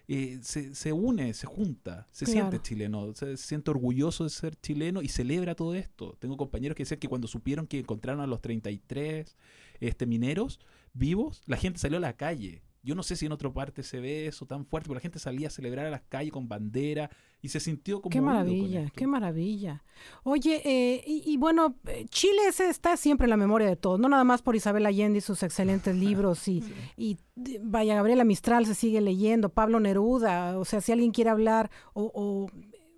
eh, 0.07 0.39
se, 0.41 0.75
se 0.75 0.91
une, 0.91 1.33
se 1.33 1.47
junta, 1.47 2.07
se 2.11 2.25
Claro. 2.25 2.49
siente 2.49 2.61
chileno, 2.67 3.13
se, 3.15 3.37
se 3.37 3.47
siente 3.47 3.71
orgulloso 3.71 4.25
de 4.25 4.29
ser 4.31 4.57
chileno 4.59 5.01
y 5.01 5.07
celebra 5.07 5.55
todo 5.55 5.73
esto. 5.75 6.17
Tengo 6.19 6.35
compañeros 6.35 6.75
que 6.75 6.83
decían 6.83 6.99
que 6.99 7.07
cuando 7.07 7.27
supieron 7.29 7.65
que 7.67 7.79
encontraron 7.79 8.19
a 8.21 8.27
los 8.27 8.41
33 8.41 9.37
este, 9.79 10.05
mineros 10.05 10.59
vivos, 10.93 11.41
la 11.45 11.55
gente 11.55 11.79
salió 11.79 11.97
a 11.97 12.01
la 12.01 12.17
calle. 12.17 12.61
Yo 12.83 12.95
no 12.95 13.03
sé 13.03 13.15
si 13.15 13.27
en 13.27 13.31
otra 13.31 13.51
parte 13.53 13.83
se 13.83 13.99
ve 13.99 14.25
eso 14.27 14.45
tan 14.47 14.65
fuerte, 14.65 14.87
pero 14.87 14.95
la 14.95 15.01
gente 15.01 15.19
salía 15.19 15.47
a 15.47 15.51
celebrar 15.51 15.85
a 15.85 15.91
las 15.91 16.01
calles 16.01 16.31
con 16.33 16.47
bandera 16.47 17.09
y 17.41 17.49
se 17.49 17.59
sintió 17.59 18.01
como 18.01 18.11
Qué 18.11 18.21
maravilla, 18.21 18.89
qué 18.95 19.05
maravilla. 19.07 19.83
Oye, 20.23 20.61
eh, 20.65 21.03
y, 21.05 21.23
y 21.31 21.37
bueno, 21.37 21.75
eh, 21.87 22.05
Chile 22.09 22.41
está 22.47 22.97
siempre 22.97 23.25
en 23.25 23.29
la 23.31 23.37
memoria 23.37 23.67
de 23.67 23.75
todos, 23.75 23.99
no 23.99 24.09
nada 24.09 24.23
más 24.23 24.41
por 24.41 24.55
Isabel 24.55 24.85
Allende 24.87 25.19
y 25.19 25.21
sus 25.21 25.43
excelentes 25.43 25.95
libros 26.07 26.47
y, 26.47 26.63
y 26.97 27.17
d- 27.35 27.59
vaya, 27.63 27.95
Gabriela 27.95 28.23
Mistral 28.23 28.65
se 28.65 28.73
sigue 28.75 28.99
leyendo, 29.01 29.49
Pablo 29.49 29.79
Neruda, 29.79 30.57
o 30.57 30.65
sea, 30.65 30.81
si 30.81 30.91
alguien 30.91 31.11
quiere 31.11 31.29
hablar 31.29 31.69
o, 31.93 32.11
o 32.15 32.51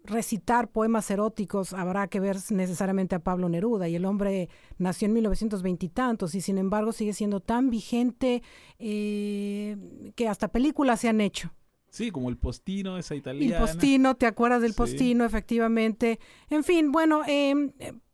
recitar 0.06 0.70
poemas 0.70 1.10
eróticos, 1.12 1.74
habrá 1.74 2.08
que 2.08 2.20
ver 2.20 2.38
necesariamente 2.50 3.16
a 3.16 3.20
Pablo 3.20 3.48
Neruda 3.48 3.88
y 3.88 3.96
el 3.96 4.06
hombre 4.06 4.50
nació 4.78 5.06
en 5.06 5.14
1920 5.14 5.86
y 5.86 5.90
tantos 5.90 6.36
y 6.36 6.42
sin 6.42 6.58
embargo 6.58 6.92
sigue 6.92 7.14
siendo 7.14 7.40
tan 7.40 7.70
vigente 7.70 8.44
eh, 8.80 9.78
que 10.16 10.28
hasta 10.28 10.50
películas 10.50 11.00
se 11.00 11.10
han 11.10 11.22
hecho. 11.22 11.54
Sí, 11.90 12.10
como 12.12 12.30
el 12.30 12.38
postino, 12.38 12.98
esa 12.98 13.14
El 13.14 13.20
italiana. 13.20 13.60
postino, 13.60 14.16
¿te 14.16 14.26
acuerdas 14.26 14.62
del 14.62 14.72
Sí. 14.72 14.78
postino? 14.78 15.26
Efectivamente. 15.26 16.20
En 16.50 16.64
fin, 16.64 16.92
bueno, 16.92 17.22
eh, 17.28 17.54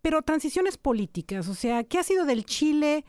pero 0.02 0.22
transiciones 0.22 0.78
políticas, 0.78 1.48
o 1.48 1.54
sea, 1.56 1.84
¿qué 1.86 1.98
ha 1.98 2.04
sido 2.04 2.26
del 2.26 2.44
Chile? 2.46 3.06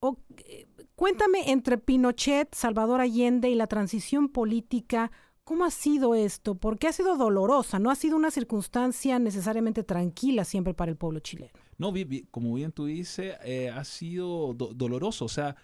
O, 0.00 0.16
eh, 0.46 0.66
cuéntame 0.96 1.50
entre 1.52 1.78
Pinochet, 1.78 2.54
Salvador 2.54 3.00
Allende 3.00 3.48
y 3.50 3.54
la 3.54 3.66
transición 3.68 4.28
política, 4.28 5.12
¿cómo 5.50 5.64
ha 5.64 5.70
sido 5.72 6.14
esto? 6.14 6.54
Porque 6.54 6.86
ha 6.86 6.92
sido 6.92 7.16
dolorosa, 7.16 7.80
no 7.80 7.90
ha 7.90 7.96
sido 7.96 8.14
una 8.14 8.30
circunstancia 8.30 9.18
necesariamente 9.18 9.82
tranquila 9.82 10.44
siempre 10.44 10.74
para 10.74 10.92
el 10.92 10.96
pueblo 10.96 11.18
chileno. 11.18 11.50
No, 11.76 11.92
como 12.30 12.54
bien 12.54 12.70
tú 12.70 12.84
dices, 12.84 13.34
eh, 13.42 13.68
ha 13.68 13.82
sido 13.82 14.54
do- 14.54 14.72
doloroso. 14.72 15.24
O 15.24 15.28
sea, 15.28 15.56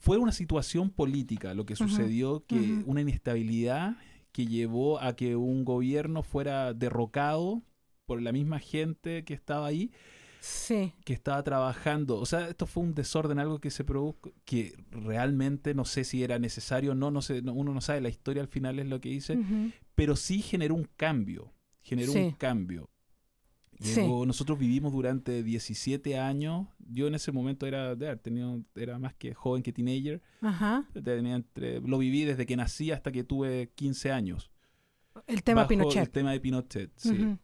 fue 0.00 0.18
una 0.18 0.32
situación 0.32 0.90
política 0.90 1.54
lo 1.54 1.64
que 1.64 1.76
sucedió, 1.76 2.44
que 2.44 2.82
una 2.84 3.02
inestabilidad 3.02 3.98
que 4.32 4.46
llevó 4.46 4.98
a 4.98 5.14
que 5.14 5.36
un 5.36 5.64
gobierno 5.64 6.24
fuera 6.24 6.74
derrocado 6.74 7.62
por 8.04 8.20
la 8.20 8.32
misma 8.32 8.58
gente 8.58 9.24
que 9.24 9.34
estaba 9.34 9.68
ahí, 9.68 9.92
Sí, 10.44 10.92
que 11.04 11.12
estaba 11.12 11.40
trabajando. 11.44 12.16
O 12.18 12.26
sea, 12.26 12.48
esto 12.48 12.66
fue 12.66 12.82
un 12.82 12.94
desorden, 12.94 13.38
algo 13.38 13.60
que 13.60 13.70
se 13.70 13.84
produjo, 13.84 14.18
que 14.44 14.74
realmente 14.90 15.72
no 15.72 15.84
sé 15.84 16.02
si 16.02 16.24
era 16.24 16.38
necesario 16.40 16.92
o 16.92 16.94
no, 16.96 17.10
no 17.12 17.22
sé, 17.22 17.42
no- 17.42 17.52
uno 17.54 17.72
no 17.72 17.80
sabe, 17.80 18.00
la 18.00 18.08
historia 18.08 18.42
al 18.42 18.48
final 18.48 18.78
es 18.80 18.86
lo 18.86 19.00
que 19.00 19.08
dice, 19.10 19.38
pero 19.94 20.16
sí 20.16 20.42
generó 20.42 20.74
un 20.74 20.88
cambio, 20.96 21.52
generó 21.80 22.10
un 22.12 22.30
Sí. 22.30 22.34
cambio. 22.38 22.90
Sí. 23.80 24.00
Llegó- 24.00 24.26
Nosotros 24.26 24.58
vivimos 24.58 24.92
durante 24.92 25.42
17 25.44 26.18
años, 26.18 26.66
yo 26.78 27.06
en 27.06 27.14
ese 27.14 27.30
momento 27.32 27.66
era, 27.66 27.96
tenido, 28.16 28.62
era 28.74 28.98
más 28.98 29.14
que 29.14 29.34
joven 29.34 29.62
que 29.62 29.72
teenager, 29.72 30.20
ajá. 30.40 30.88
tenía 31.04 31.36
entre- 31.36 31.80
lo 31.80 31.98
viví 31.98 32.24
desde 32.24 32.46
que 32.46 32.56
nací 32.56 32.90
hasta 32.90 33.10
que 33.12 33.22
tuve 33.24 33.70
15 33.76 34.10
años. 34.12 34.50
El 35.26 35.42
tema 35.42 35.62
bajo 35.62 35.72
El 35.72 35.78
Pinochet. 35.78 36.10
tema 36.12 36.32
de 36.32 36.40
Pinochet, 36.40 36.90
sí. 36.96 37.36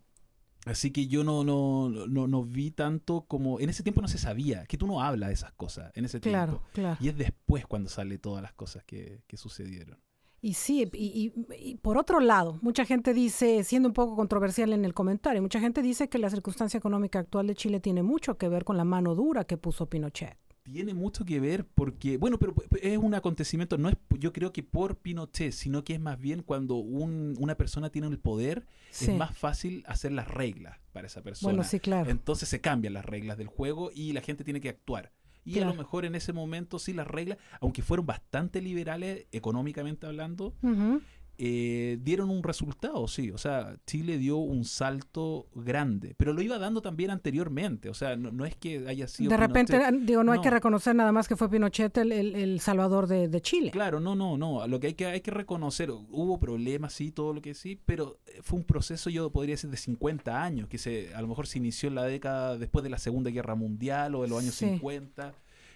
Así 0.70 0.90
que 0.90 1.06
yo 1.06 1.24
no, 1.24 1.44
no, 1.44 1.88
no, 1.88 2.26
no 2.28 2.44
vi 2.44 2.70
tanto 2.70 3.22
como... 3.22 3.58
En 3.60 3.70
ese 3.70 3.82
tiempo 3.82 4.02
no 4.02 4.08
se 4.08 4.18
sabía, 4.18 4.66
que 4.66 4.76
tú 4.76 4.86
no 4.86 5.00
hablas 5.02 5.28
de 5.28 5.34
esas 5.34 5.52
cosas 5.52 5.90
en 5.94 6.04
ese 6.04 6.20
Claro, 6.20 6.52
tiempo. 6.58 6.68
claro. 6.74 6.96
Y 7.00 7.08
es 7.08 7.16
después 7.16 7.66
cuando 7.66 7.88
sale 7.88 8.18
todas 8.18 8.42
las 8.42 8.52
cosas 8.52 8.84
que, 8.84 9.22
que 9.26 9.36
sucedieron. 9.36 9.98
Y 10.40 10.54
sí, 10.54 10.88
y, 10.92 11.32
y- 11.58 11.70
y 11.70 11.74
por 11.78 11.98
otro 11.98 12.20
lado, 12.20 12.58
mucha 12.62 12.84
gente 12.84 13.12
dice, 13.12 13.64
siendo 13.64 13.88
un 13.88 13.92
poco 13.94 14.14
controversial 14.14 14.72
en 14.72 14.84
el 14.84 14.94
comentario, 14.94 15.42
mucha 15.42 15.58
gente 15.58 15.82
dice 15.82 16.08
que 16.08 16.18
la 16.18 16.30
circunstancia 16.30 16.78
económica 16.78 17.18
actual 17.18 17.46
de 17.48 17.54
Chile 17.56 17.80
tiene 17.80 18.02
mucho 18.04 18.36
que 18.38 18.48
ver 18.48 18.64
con 18.64 18.76
la 18.76 18.84
mano 18.84 19.14
dura 19.16 19.44
que 19.44 19.56
puso 19.56 19.86
Pinochet. 19.88 20.36
Tiene 20.72 20.92
mucho 20.94 21.24
que 21.24 21.40
ver 21.40 21.64
porque, 21.66 22.18
bueno, 22.18 22.38
pero 22.38 22.54
p- 22.54 22.92
es 22.92 22.98
un 22.98 23.14
acontecimiento, 23.14 23.78
no 23.78 23.88
es 23.88 23.96
yo 24.18 24.32
creo 24.32 24.52
que 24.52 24.62
por 24.62 24.96
Pinochet, 24.98 25.52
sino 25.52 25.82
que 25.84 25.94
es 25.94 26.00
más 26.00 26.18
bien 26.20 26.42
cuando 26.42 26.76
un- 26.76 27.34
una 27.38 27.54
persona 27.56 27.90
tiene 27.90 28.06
el 28.08 28.18
poder, 28.18 28.66
Sí. 28.90 29.10
es 29.10 29.16
más 29.16 29.36
fácil 29.36 29.82
hacer 29.86 30.12
las 30.12 30.28
reglas 30.28 30.78
para 30.92 31.06
esa 31.06 31.22
persona. 31.22 31.52
bueno, 31.54 31.64
sí, 31.68 31.80
claro. 31.80 32.10
Entonces 32.10 32.48
se 32.48 32.60
cambian 32.60 32.92
las 32.94 33.04
reglas 33.04 33.38
del 33.38 33.46
juego 33.48 33.90
y 33.94 34.12
la 34.12 34.20
gente 34.20 34.44
tiene 34.44 34.60
que 34.60 34.68
actuar. 34.68 35.12
Y 35.44 35.60
a 35.60 35.64
lo 35.64 35.72
mejor 35.74 36.04
en 36.04 36.14
ese 36.14 36.34
momento 36.34 36.78
sí 36.78 36.92
las 36.92 37.06
reglas, 37.06 37.38
aunque 37.62 37.80
fueron 37.80 38.04
bastante 38.04 38.60
liberales 38.60 39.26
económicamente 39.32 40.06
hablando, 40.06 40.54
Ujú. 40.62 41.00
Eh, 41.40 41.98
dieron 42.02 42.30
un 42.30 42.42
resultado, 42.42 43.06
sí. 43.06 43.30
O 43.30 43.38
sea, 43.38 43.76
Chile 43.86 44.18
dio 44.18 44.38
un 44.38 44.64
salto 44.64 45.46
grande, 45.54 46.14
pero 46.18 46.32
lo 46.32 46.42
iba 46.42 46.58
dando 46.58 46.82
también 46.82 47.10
anteriormente. 47.10 47.88
O 47.88 47.94
sea, 47.94 48.16
no, 48.16 48.30
no 48.32 48.44
es 48.44 48.56
que 48.56 48.86
haya 48.88 49.06
sido... 49.06 49.30
De 49.30 49.36
repente, 49.36 49.78
Pinochet. 49.78 50.00
digo, 50.06 50.24
no, 50.24 50.32
hay 50.32 50.40
que 50.40 50.48
No. 50.48 50.54
reconocer 50.54 50.94
nada 50.96 51.12
más 51.12 51.28
que 51.28 51.36
fue 51.36 51.48
Pinochet 51.48 51.96
el, 51.98 52.10
el- 52.12 52.34
el 52.34 52.60
salvador 52.60 53.06
de, 53.06 53.28
de 53.28 53.40
Chile. 53.40 53.70
Claro, 53.70 54.00
no, 54.00 54.14
no, 54.16 54.36
no. 54.36 54.66
Lo 54.66 54.80
que 54.80 54.88
hay 54.88 54.94
que, 54.94 55.06
hay 55.06 55.20
que 55.20 55.30
reconocer, 55.30 55.90
hubo 55.90 56.38
problemas, 56.40 56.92
sí, 56.92 57.12
todo 57.12 57.32
lo 57.32 57.40
que 57.40 57.54
sí, 57.54 57.78
pero 57.86 58.18
eh, 58.26 58.40
fue 58.42 58.58
un 58.58 58.64
proceso, 58.64 59.08
yo 59.10 59.30
podría 59.30 59.54
decir, 59.54 59.70
de 59.70 59.76
50 59.76 60.42
años, 60.42 60.68
que 60.68 60.78
se, 60.78 61.14
a 61.14 61.22
lo 61.22 61.28
mejor 61.28 61.46
se 61.46 61.58
inició 61.58 61.88
en 61.88 61.94
la 61.94 62.04
década 62.04 62.58
después 62.58 62.82
de 62.82 62.90
la 62.90 62.98
Segunda 62.98 63.30
Guerra 63.30 63.54
Mundial 63.54 64.14
o 64.16 64.22
de 64.22 64.28
los 64.28 64.40
años 64.42 64.54
Sí. 64.54 64.66
50, 64.70 65.32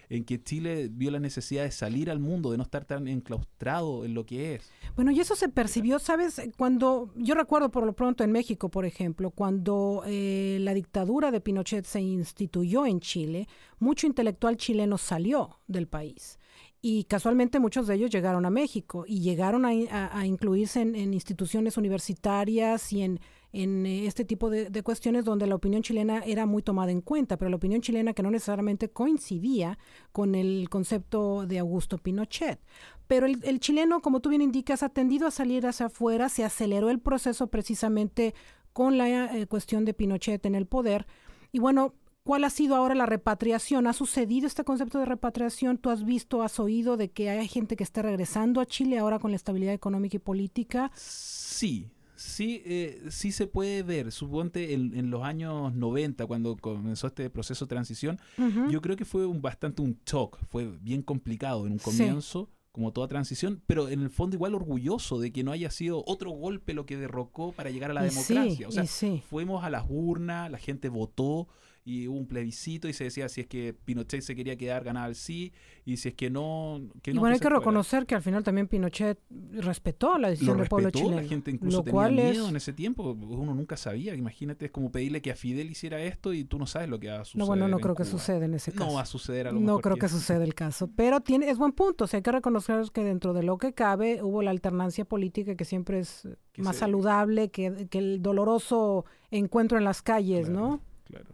en 0.09 0.23
que 0.25 0.41
Chile 0.41 0.89
vio 0.91 1.11
la 1.11 1.19
necesidad 1.19 1.63
de 1.63 1.71
salir 1.71 2.09
al 2.11 2.19
mundo, 2.19 2.51
de 2.51 2.57
no 2.57 2.63
estar 2.63 2.85
tan 2.85 3.07
enclaustrado 3.07 4.05
en 4.05 4.13
lo 4.13 4.25
que 4.25 4.55
es. 4.55 4.69
Bueno, 4.95 5.11
y 5.11 5.19
eso 5.19 5.35
se 5.35 5.49
percibió, 5.49 5.99
¿sabes? 5.99 6.41
Cuando, 6.57 7.11
yo 7.15 7.35
recuerdo 7.35 7.71
por 7.71 7.85
lo 7.85 7.93
pronto 7.93 8.23
en 8.23 8.31
México, 8.31 8.69
por 8.69 8.85
ejemplo, 8.85 9.31
cuando 9.31 10.03
eh, 10.05 10.57
la 10.61 10.73
dictadura 10.73 11.31
de 11.31 11.41
Pinochet 11.41 11.85
se 11.85 12.01
instituyó 12.01 12.85
en 12.85 12.99
Chile, 12.99 13.47
mucho 13.79 14.07
intelectual 14.07 14.57
chileno 14.57 14.97
salió 14.97 15.59
del 15.67 15.87
país. 15.87 16.37
y 16.85 17.05
casualmente 17.05 17.59
muchos 17.59 17.87
de 17.87 17.95
ellos 17.95 18.09
llegaron 18.11 18.45
a 18.45 18.49
México 18.49 19.05
y 19.07 19.21
llegaron 19.21 19.63
a, 19.65 19.73
in- 19.73 19.87
a- 19.89 20.17
a 20.19 20.25
incluirse 20.25 20.81
en, 20.81 20.95
en 20.95 21.13
instituciones 21.13 21.77
universitarias 21.77 22.91
y 22.93 23.01
en, 23.03 23.19
en, 23.53 23.85
eh, 23.85 24.07
este 24.07 24.25
tipo 24.25 24.49
de, 24.49 24.83
cuestiones 24.83 25.23
donde 25.23 25.47
la 25.47 25.55
opinión 25.55 25.81
chilena 25.81 26.23
era 26.25 26.45
muy 26.45 26.61
tomada 26.61 26.91
en 26.91 27.01
cuenta, 27.01 27.37
pero 27.37 27.49
la 27.49 27.55
opinión 27.55 27.81
chilena 27.81 28.13
que 28.13 28.23
no 28.23 28.31
necesariamente 28.31 28.89
coincidía 28.89 29.77
con 30.11 30.35
el 30.35 30.67
concepto 30.69 31.45
de 31.45 31.59
Augusto 31.59 31.97
Pinochet. 31.97 32.59
Pero 33.07 33.25
el, 33.25 33.39
el 33.43 33.59
chileno, 33.59 34.01
como 34.01 34.19
tú 34.19 34.29
bien 34.29 34.41
indicas, 34.41 34.83
ha 34.83 34.89
tendido 34.89 35.27
a 35.27 35.31
salir 35.31 35.65
hacia 35.65 35.85
afuera, 35.85 36.27
se 36.27 36.43
aceleró 36.43 36.89
el 36.89 36.99
proceso 36.99 37.47
precisamente 37.47 38.33
con 38.73 38.97
la 38.97 39.37
eh, 39.37 39.47
cuestión 39.47 39.85
de 39.85 39.93
Pinochet 39.93 40.45
en 40.45 40.55
el 40.55 40.65
poder. 40.65 41.05
Y 41.51 41.59
bueno, 41.59 41.93
¿cuál 42.23 42.43
ha 42.43 42.49
sido 42.49 42.75
ahora 42.75 42.95
la 42.95 43.05
repatriación? 43.05 43.87
¿Ha 43.87 43.93
sucedido 43.93 44.47
este 44.47 44.63
concepto 44.63 44.99
de 44.99 45.05
repatriación? 45.05 45.77
¿Tú 45.77 45.91
has 45.91 46.03
visto, 46.03 46.41
has 46.41 46.59
oído 46.59 46.97
de 46.97 47.11
que 47.11 47.29
hay 47.29 47.47
gente 47.47 47.75
que 47.75 47.83
está 47.83 48.01
regresando 48.01 48.59
a 48.59 48.65
Chile 48.65 48.97
ahora 48.97 49.19
con 49.19 49.31
la 49.31 49.37
estabilidad 49.37 49.73
económica 49.73 50.17
y 50.17 50.19
política? 50.19 50.91
Sí, 50.95 51.91
sí, 52.15 52.61
eh, 52.65 53.03
sí 53.09 53.31
se 53.31 53.47
puede 53.47 53.83
ver. 53.83 54.11
Suponte 54.11 54.73
en, 54.73 54.95
en 54.97 55.09
los 55.09 55.23
años 55.23 55.73
90, 55.73 56.25
cuando 56.27 56.55
comenzó 56.57 57.07
este 57.07 57.29
proceso 57.29 57.65
de 57.65 57.69
transición, 57.69 58.19
Ujú. 58.37 58.69
yo 58.69 58.81
creo 58.81 58.95
que 58.95 59.05
fue 59.05 59.25
un, 59.25 59.41
bastante 59.41 59.81
un 59.81 59.99
shock. 60.05 60.39
Fue 60.49 60.65
bien 60.81 61.01
complicado 61.01 61.65
en 61.65 61.73
un 61.73 61.79
Sí. 61.79 61.85
comienzo, 61.85 62.49
como 62.71 62.91
toda 62.91 63.07
transición, 63.07 63.61
pero 63.67 63.87
en 63.89 64.01
el 64.01 64.09
fondo 64.09 64.35
igual 64.35 64.55
orgulloso 64.55 65.19
de 65.19 65.31
que 65.31 65.43
no 65.43 65.51
haya 65.51 65.69
sido 65.69 66.03
otro 66.07 66.31
golpe 66.31 66.73
lo 66.73 66.85
que 66.87 66.97
derrocó 66.97 67.51
para 67.51 67.69
llegar 67.69 67.91
a 67.91 67.93
la 67.93 68.07
Y 68.07 68.09
sí, 68.09 68.33
democracia. 68.33 68.67
o 68.67 68.71
sea, 68.71 68.85
sí. 68.87 69.21
fuimos 69.29 69.63
a 69.63 69.69
las 69.69 69.85
urnas, 69.89 70.49
la 70.49 70.57
gente 70.57 70.89
votó 70.89 71.47
y 71.85 72.07
hubo 72.07 72.17
un 72.17 72.27
plebiscito 72.27 72.87
y 72.87 72.93
se 72.93 73.03
decía 73.03 73.27
si 73.27 73.41
es 73.41 73.47
que 73.47 73.73
Pinochet 73.73 74.21
se 74.21 74.35
quería 74.35 74.55
quedar, 74.55 74.85
ganaba 74.85 75.07
el 75.07 75.15
sí, 75.15 75.51
y 75.83 75.97
si 75.97 76.09
es 76.09 76.15
que 76.15 76.29
no, 76.29 76.79
que 77.01 77.11
Y 77.11 77.13
no. 77.13 77.19
bueno, 77.19 77.33
hay 77.33 77.39
que 77.39 77.43
fuera. 77.43 77.57
reconocer 77.59 78.05
que 78.05 78.15
al 78.15 78.21
final 78.21 78.41
también 78.43 78.67
Pinochet 78.69 79.19
respetó 79.51 80.17
la 80.17 80.29
decisión 80.29 80.57
del 80.57 80.67
pueblo 80.69 80.91
chileno. 80.91 81.17
la 81.17 81.23
gente 81.27 81.51
incluso 81.51 81.77
lo 81.79 81.83
tenía 81.83 81.93
cual 81.93 82.13
miedo 82.13 82.43
es, 82.45 82.49
en 82.49 82.55
ese 82.55 82.71
tiempo, 82.73 83.11
uno 83.11 83.53
nunca 83.53 83.75
sabía, 83.75 84.15
imagínate, 84.15 84.65
es 84.65 84.71
como 84.71 84.91
pedirle 84.91 85.21
que 85.21 85.31
a 85.31 85.35
Fidel 85.35 85.69
hiciera 85.71 86.01
esto 86.01 86.31
y 86.33 86.45
tú 86.45 86.57
no 86.57 86.67
sabes 86.67 86.87
lo 86.89 86.99
que 86.99 87.09
va 87.09 87.19
a 87.21 87.25
suceder. 87.25 87.39
no, 87.39 87.45
bueno, 87.47 87.67
no 87.67 87.79
creo 87.79 87.95
que 87.95 88.05
suceda 88.05 88.45
en 88.45 88.53
ese 88.53 88.71
caso. 88.71 88.85
No 88.85 88.93
va 88.93 89.01
a 89.01 89.05
suceder 89.05 89.47
a 89.47 89.51
lo 89.51 89.59
No 89.59 89.65
mejor 89.65 89.81
creo 89.81 89.95
que 89.97 90.07
suceda 90.07 90.43
el 90.43 90.55
caso, 90.55 90.89
pero 90.95 91.19
tiene, 91.19 91.49
es 91.49 91.57
buen 91.57 91.73
punto. 91.73 92.05
O 92.05 92.07
sea, 92.07 92.19
hay 92.19 92.23
que 92.23 92.31
reconocer 92.31 92.79
que 92.93 93.03
dentro 93.03 93.33
de 93.33 93.43
lo 93.43 93.57
que 93.57 93.73
cabe 93.73 94.23
hubo 94.23 94.41
la 94.41 94.51
alternancia 94.51 95.03
política 95.05 95.55
que 95.55 95.65
siempre 95.65 95.99
es 95.99 96.27
más 96.57 96.75
se- 96.75 96.79
saludable 96.79 97.49
que, 97.49 97.87
que 97.89 97.97
el 97.97 98.21
doloroso 98.21 99.05
encuentro 99.31 99.77
en 99.77 99.83
las 99.83 100.01
calles, 100.01 100.47
Claro, 100.47 100.61
¿no? 100.67 100.81
Claro. 101.05 101.25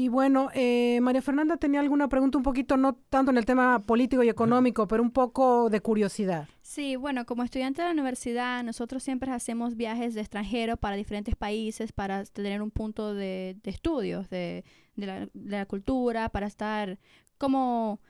Y 0.00 0.08
bueno, 0.08 0.48
eh, 0.54 0.98
María 1.02 1.20
Fernanda 1.20 1.58
tenía 1.58 1.78
alguna 1.78 2.08
pregunta 2.08 2.38
un 2.38 2.42
poquito, 2.42 2.78
no 2.78 2.94
tanto 2.94 3.32
en 3.32 3.36
el 3.36 3.44
tema 3.44 3.84
político 3.84 4.22
y 4.22 4.30
económico, 4.30 4.88
pero 4.88 5.02
un 5.02 5.10
poco 5.10 5.68
de 5.68 5.82
curiosidad. 5.82 6.48
Sí, 6.62 6.96
bueno, 6.96 7.26
como 7.26 7.42
estudiante 7.42 7.82
de 7.82 7.88
la 7.88 7.92
universidad, 7.92 8.64
nosotros 8.64 9.02
siempre 9.02 9.30
hacemos 9.30 9.76
viajes 9.76 10.14
de 10.14 10.22
extranjero 10.22 10.78
para 10.78 10.96
diferentes 10.96 11.36
países 11.36 11.92
para 11.92 12.24
tener 12.24 12.62
un 12.62 12.70
punto 12.70 13.12
de, 13.12 13.58
de 13.62 13.70
estudios 13.70 14.30
de, 14.30 14.64
de 14.96 15.06
la, 15.06 15.28
de 15.34 15.56
la 15.58 15.66
cultura, 15.66 16.30
para 16.30 16.46
estar 16.46 16.98
como 17.36 18.00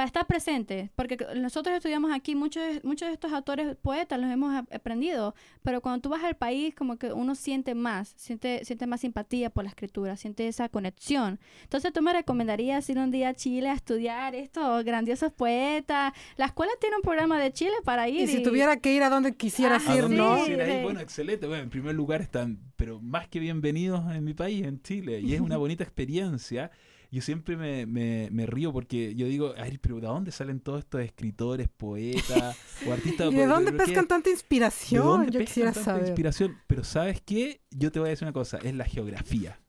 para 0.00 0.06
estar 0.06 0.26
presente, 0.26 0.90
porque 0.96 1.18
nosotros 1.36 1.76
estudiamos 1.76 2.10
aquí, 2.10 2.34
muchos, 2.34 2.62
de- 2.62 2.80
muchos 2.84 3.06
de 3.08 3.12
estos 3.12 3.34
autores 3.34 3.76
poetas 3.82 4.18
los 4.18 4.30
hemos 4.30 4.54
ap- 4.54 4.72
aprendido, 4.72 5.34
pero 5.62 5.82
cuando 5.82 6.00
tú 6.00 6.08
vas 6.08 6.24
al 6.24 6.36
país 6.36 6.74
como 6.74 6.96
que 6.96 7.12
uno 7.12 7.34
siente 7.34 7.74
más, 7.74 8.14
siente, 8.16 8.64
siente 8.64 8.86
más 8.86 9.02
simpatía 9.02 9.50
por 9.50 9.64
la 9.64 9.68
escritura, 9.68 10.16
siente 10.16 10.48
esa 10.48 10.70
conexión. 10.70 11.38
Entonces 11.64 11.92
tú 11.92 12.00
me 12.00 12.14
recomendarías 12.14 12.88
ir 12.88 12.96
un 12.96 13.10
día 13.10 13.28
a 13.28 13.34
Chile 13.34 13.68
a 13.68 13.74
estudiar 13.74 14.34
estos 14.34 14.82
grandiosos 14.86 15.32
poetas. 15.34 16.14
La 16.38 16.46
escuela 16.46 16.72
tiene 16.80 16.96
un 16.96 17.02
programa 17.02 17.38
de 17.38 17.52
Chile 17.52 17.74
para 17.84 18.08
ir. 18.08 18.22
Y 18.22 18.26
si 18.26 18.42
tuviera 18.42 18.78
que 18.78 18.94
ir 18.94 19.02
a 19.02 19.10
donde 19.10 19.34
quisieras 19.36 19.84
Ah, 19.86 19.92
¿A 19.92 19.96
ir, 19.96 20.00
dónde 20.04 20.16
¿no? 20.16 20.38
quisiera 20.38 20.76
ir? 20.78 20.82
Bueno, 20.82 21.00
excelente. 21.00 21.46
Bueno, 21.46 21.62
en 21.64 21.68
primer 21.68 21.94
lugar 21.94 22.22
están, 22.22 22.58
pero 22.76 23.02
más 23.02 23.28
que 23.28 23.38
bienvenidos 23.38 24.00
en 24.14 24.24
mi 24.24 24.32
país, 24.32 24.64
en 24.64 24.80
Chile. 24.80 25.20
Y 25.20 25.34
es 25.34 25.42
una 25.42 25.58
bonita 25.58 25.84
experiencia. 25.84 26.70
Yo 27.12 27.22
siempre 27.22 27.56
me, 27.56 27.86
me, 27.86 28.28
me 28.30 28.46
río 28.46 28.72
porque 28.72 29.14
yo 29.16 29.26
digo, 29.26 29.52
ay, 29.56 29.78
pero 29.78 29.96
¿de 29.96 30.06
dónde 30.06 30.30
salen 30.30 30.60
todos 30.60 30.78
estos 30.80 31.00
escritores, 31.00 31.68
poetas 31.68 32.56
o 32.88 32.92
artistas? 32.92 33.32
¿Y 33.32 33.36
de 33.36 33.46
dónde 33.46 33.72
¿Pero 33.72 33.78
qué- 33.84 33.86
pescan 33.92 34.06
tanta 34.08 34.28
¿De 34.28 34.34
inspiración? 34.34 35.04
dónde 35.04 35.26
Yo 35.32 35.38
pescan 35.40 35.46
quisiera 35.46 35.72
tanta 35.72 35.84
saber. 35.84 36.06
inspiración? 36.06 36.56
Pero 36.68 36.84
¿sabes 36.84 37.20
qué? 37.20 37.60
Yo 37.70 37.90
te 37.90 37.98
voy 37.98 38.08
a 38.08 38.10
decir 38.10 38.26
una 38.26 38.32
cosa, 38.32 38.58
es 38.58 38.74
la 38.74 38.84
geografía. 38.84 39.60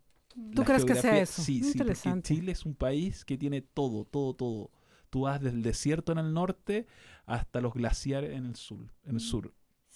¿Tú 0.53 0.61
La 0.61 0.65
crees 0.65 0.85
que 0.85 0.93
sea 0.93 1.01
geografía- 1.13 1.21
eso? 1.23 1.41
Sí, 1.41 1.55
sí, 1.55 1.61
porque 1.61 1.77
Interesante. 1.79 2.27
Chile 2.35 2.51
es 2.51 2.65
un 2.65 2.75
país 2.75 3.25
que 3.25 3.37
tiene 3.37 3.61
todo, 3.61 4.05
todo, 4.05 4.33
todo. 4.35 4.71
Tú 5.09 5.21
vas 5.21 5.41
desde 5.41 5.57
el 5.57 5.63
desierto 5.63 6.11
en 6.11 6.19
el 6.19 6.33
norte 6.33 6.85
hasta 7.25 7.59
los 7.59 7.73
glaciares 7.73 8.31
en 8.37 8.45
el 8.45 8.55
sur. 8.55 8.93
En 9.03 9.15
el 9.15 9.19
sur. 9.19 9.51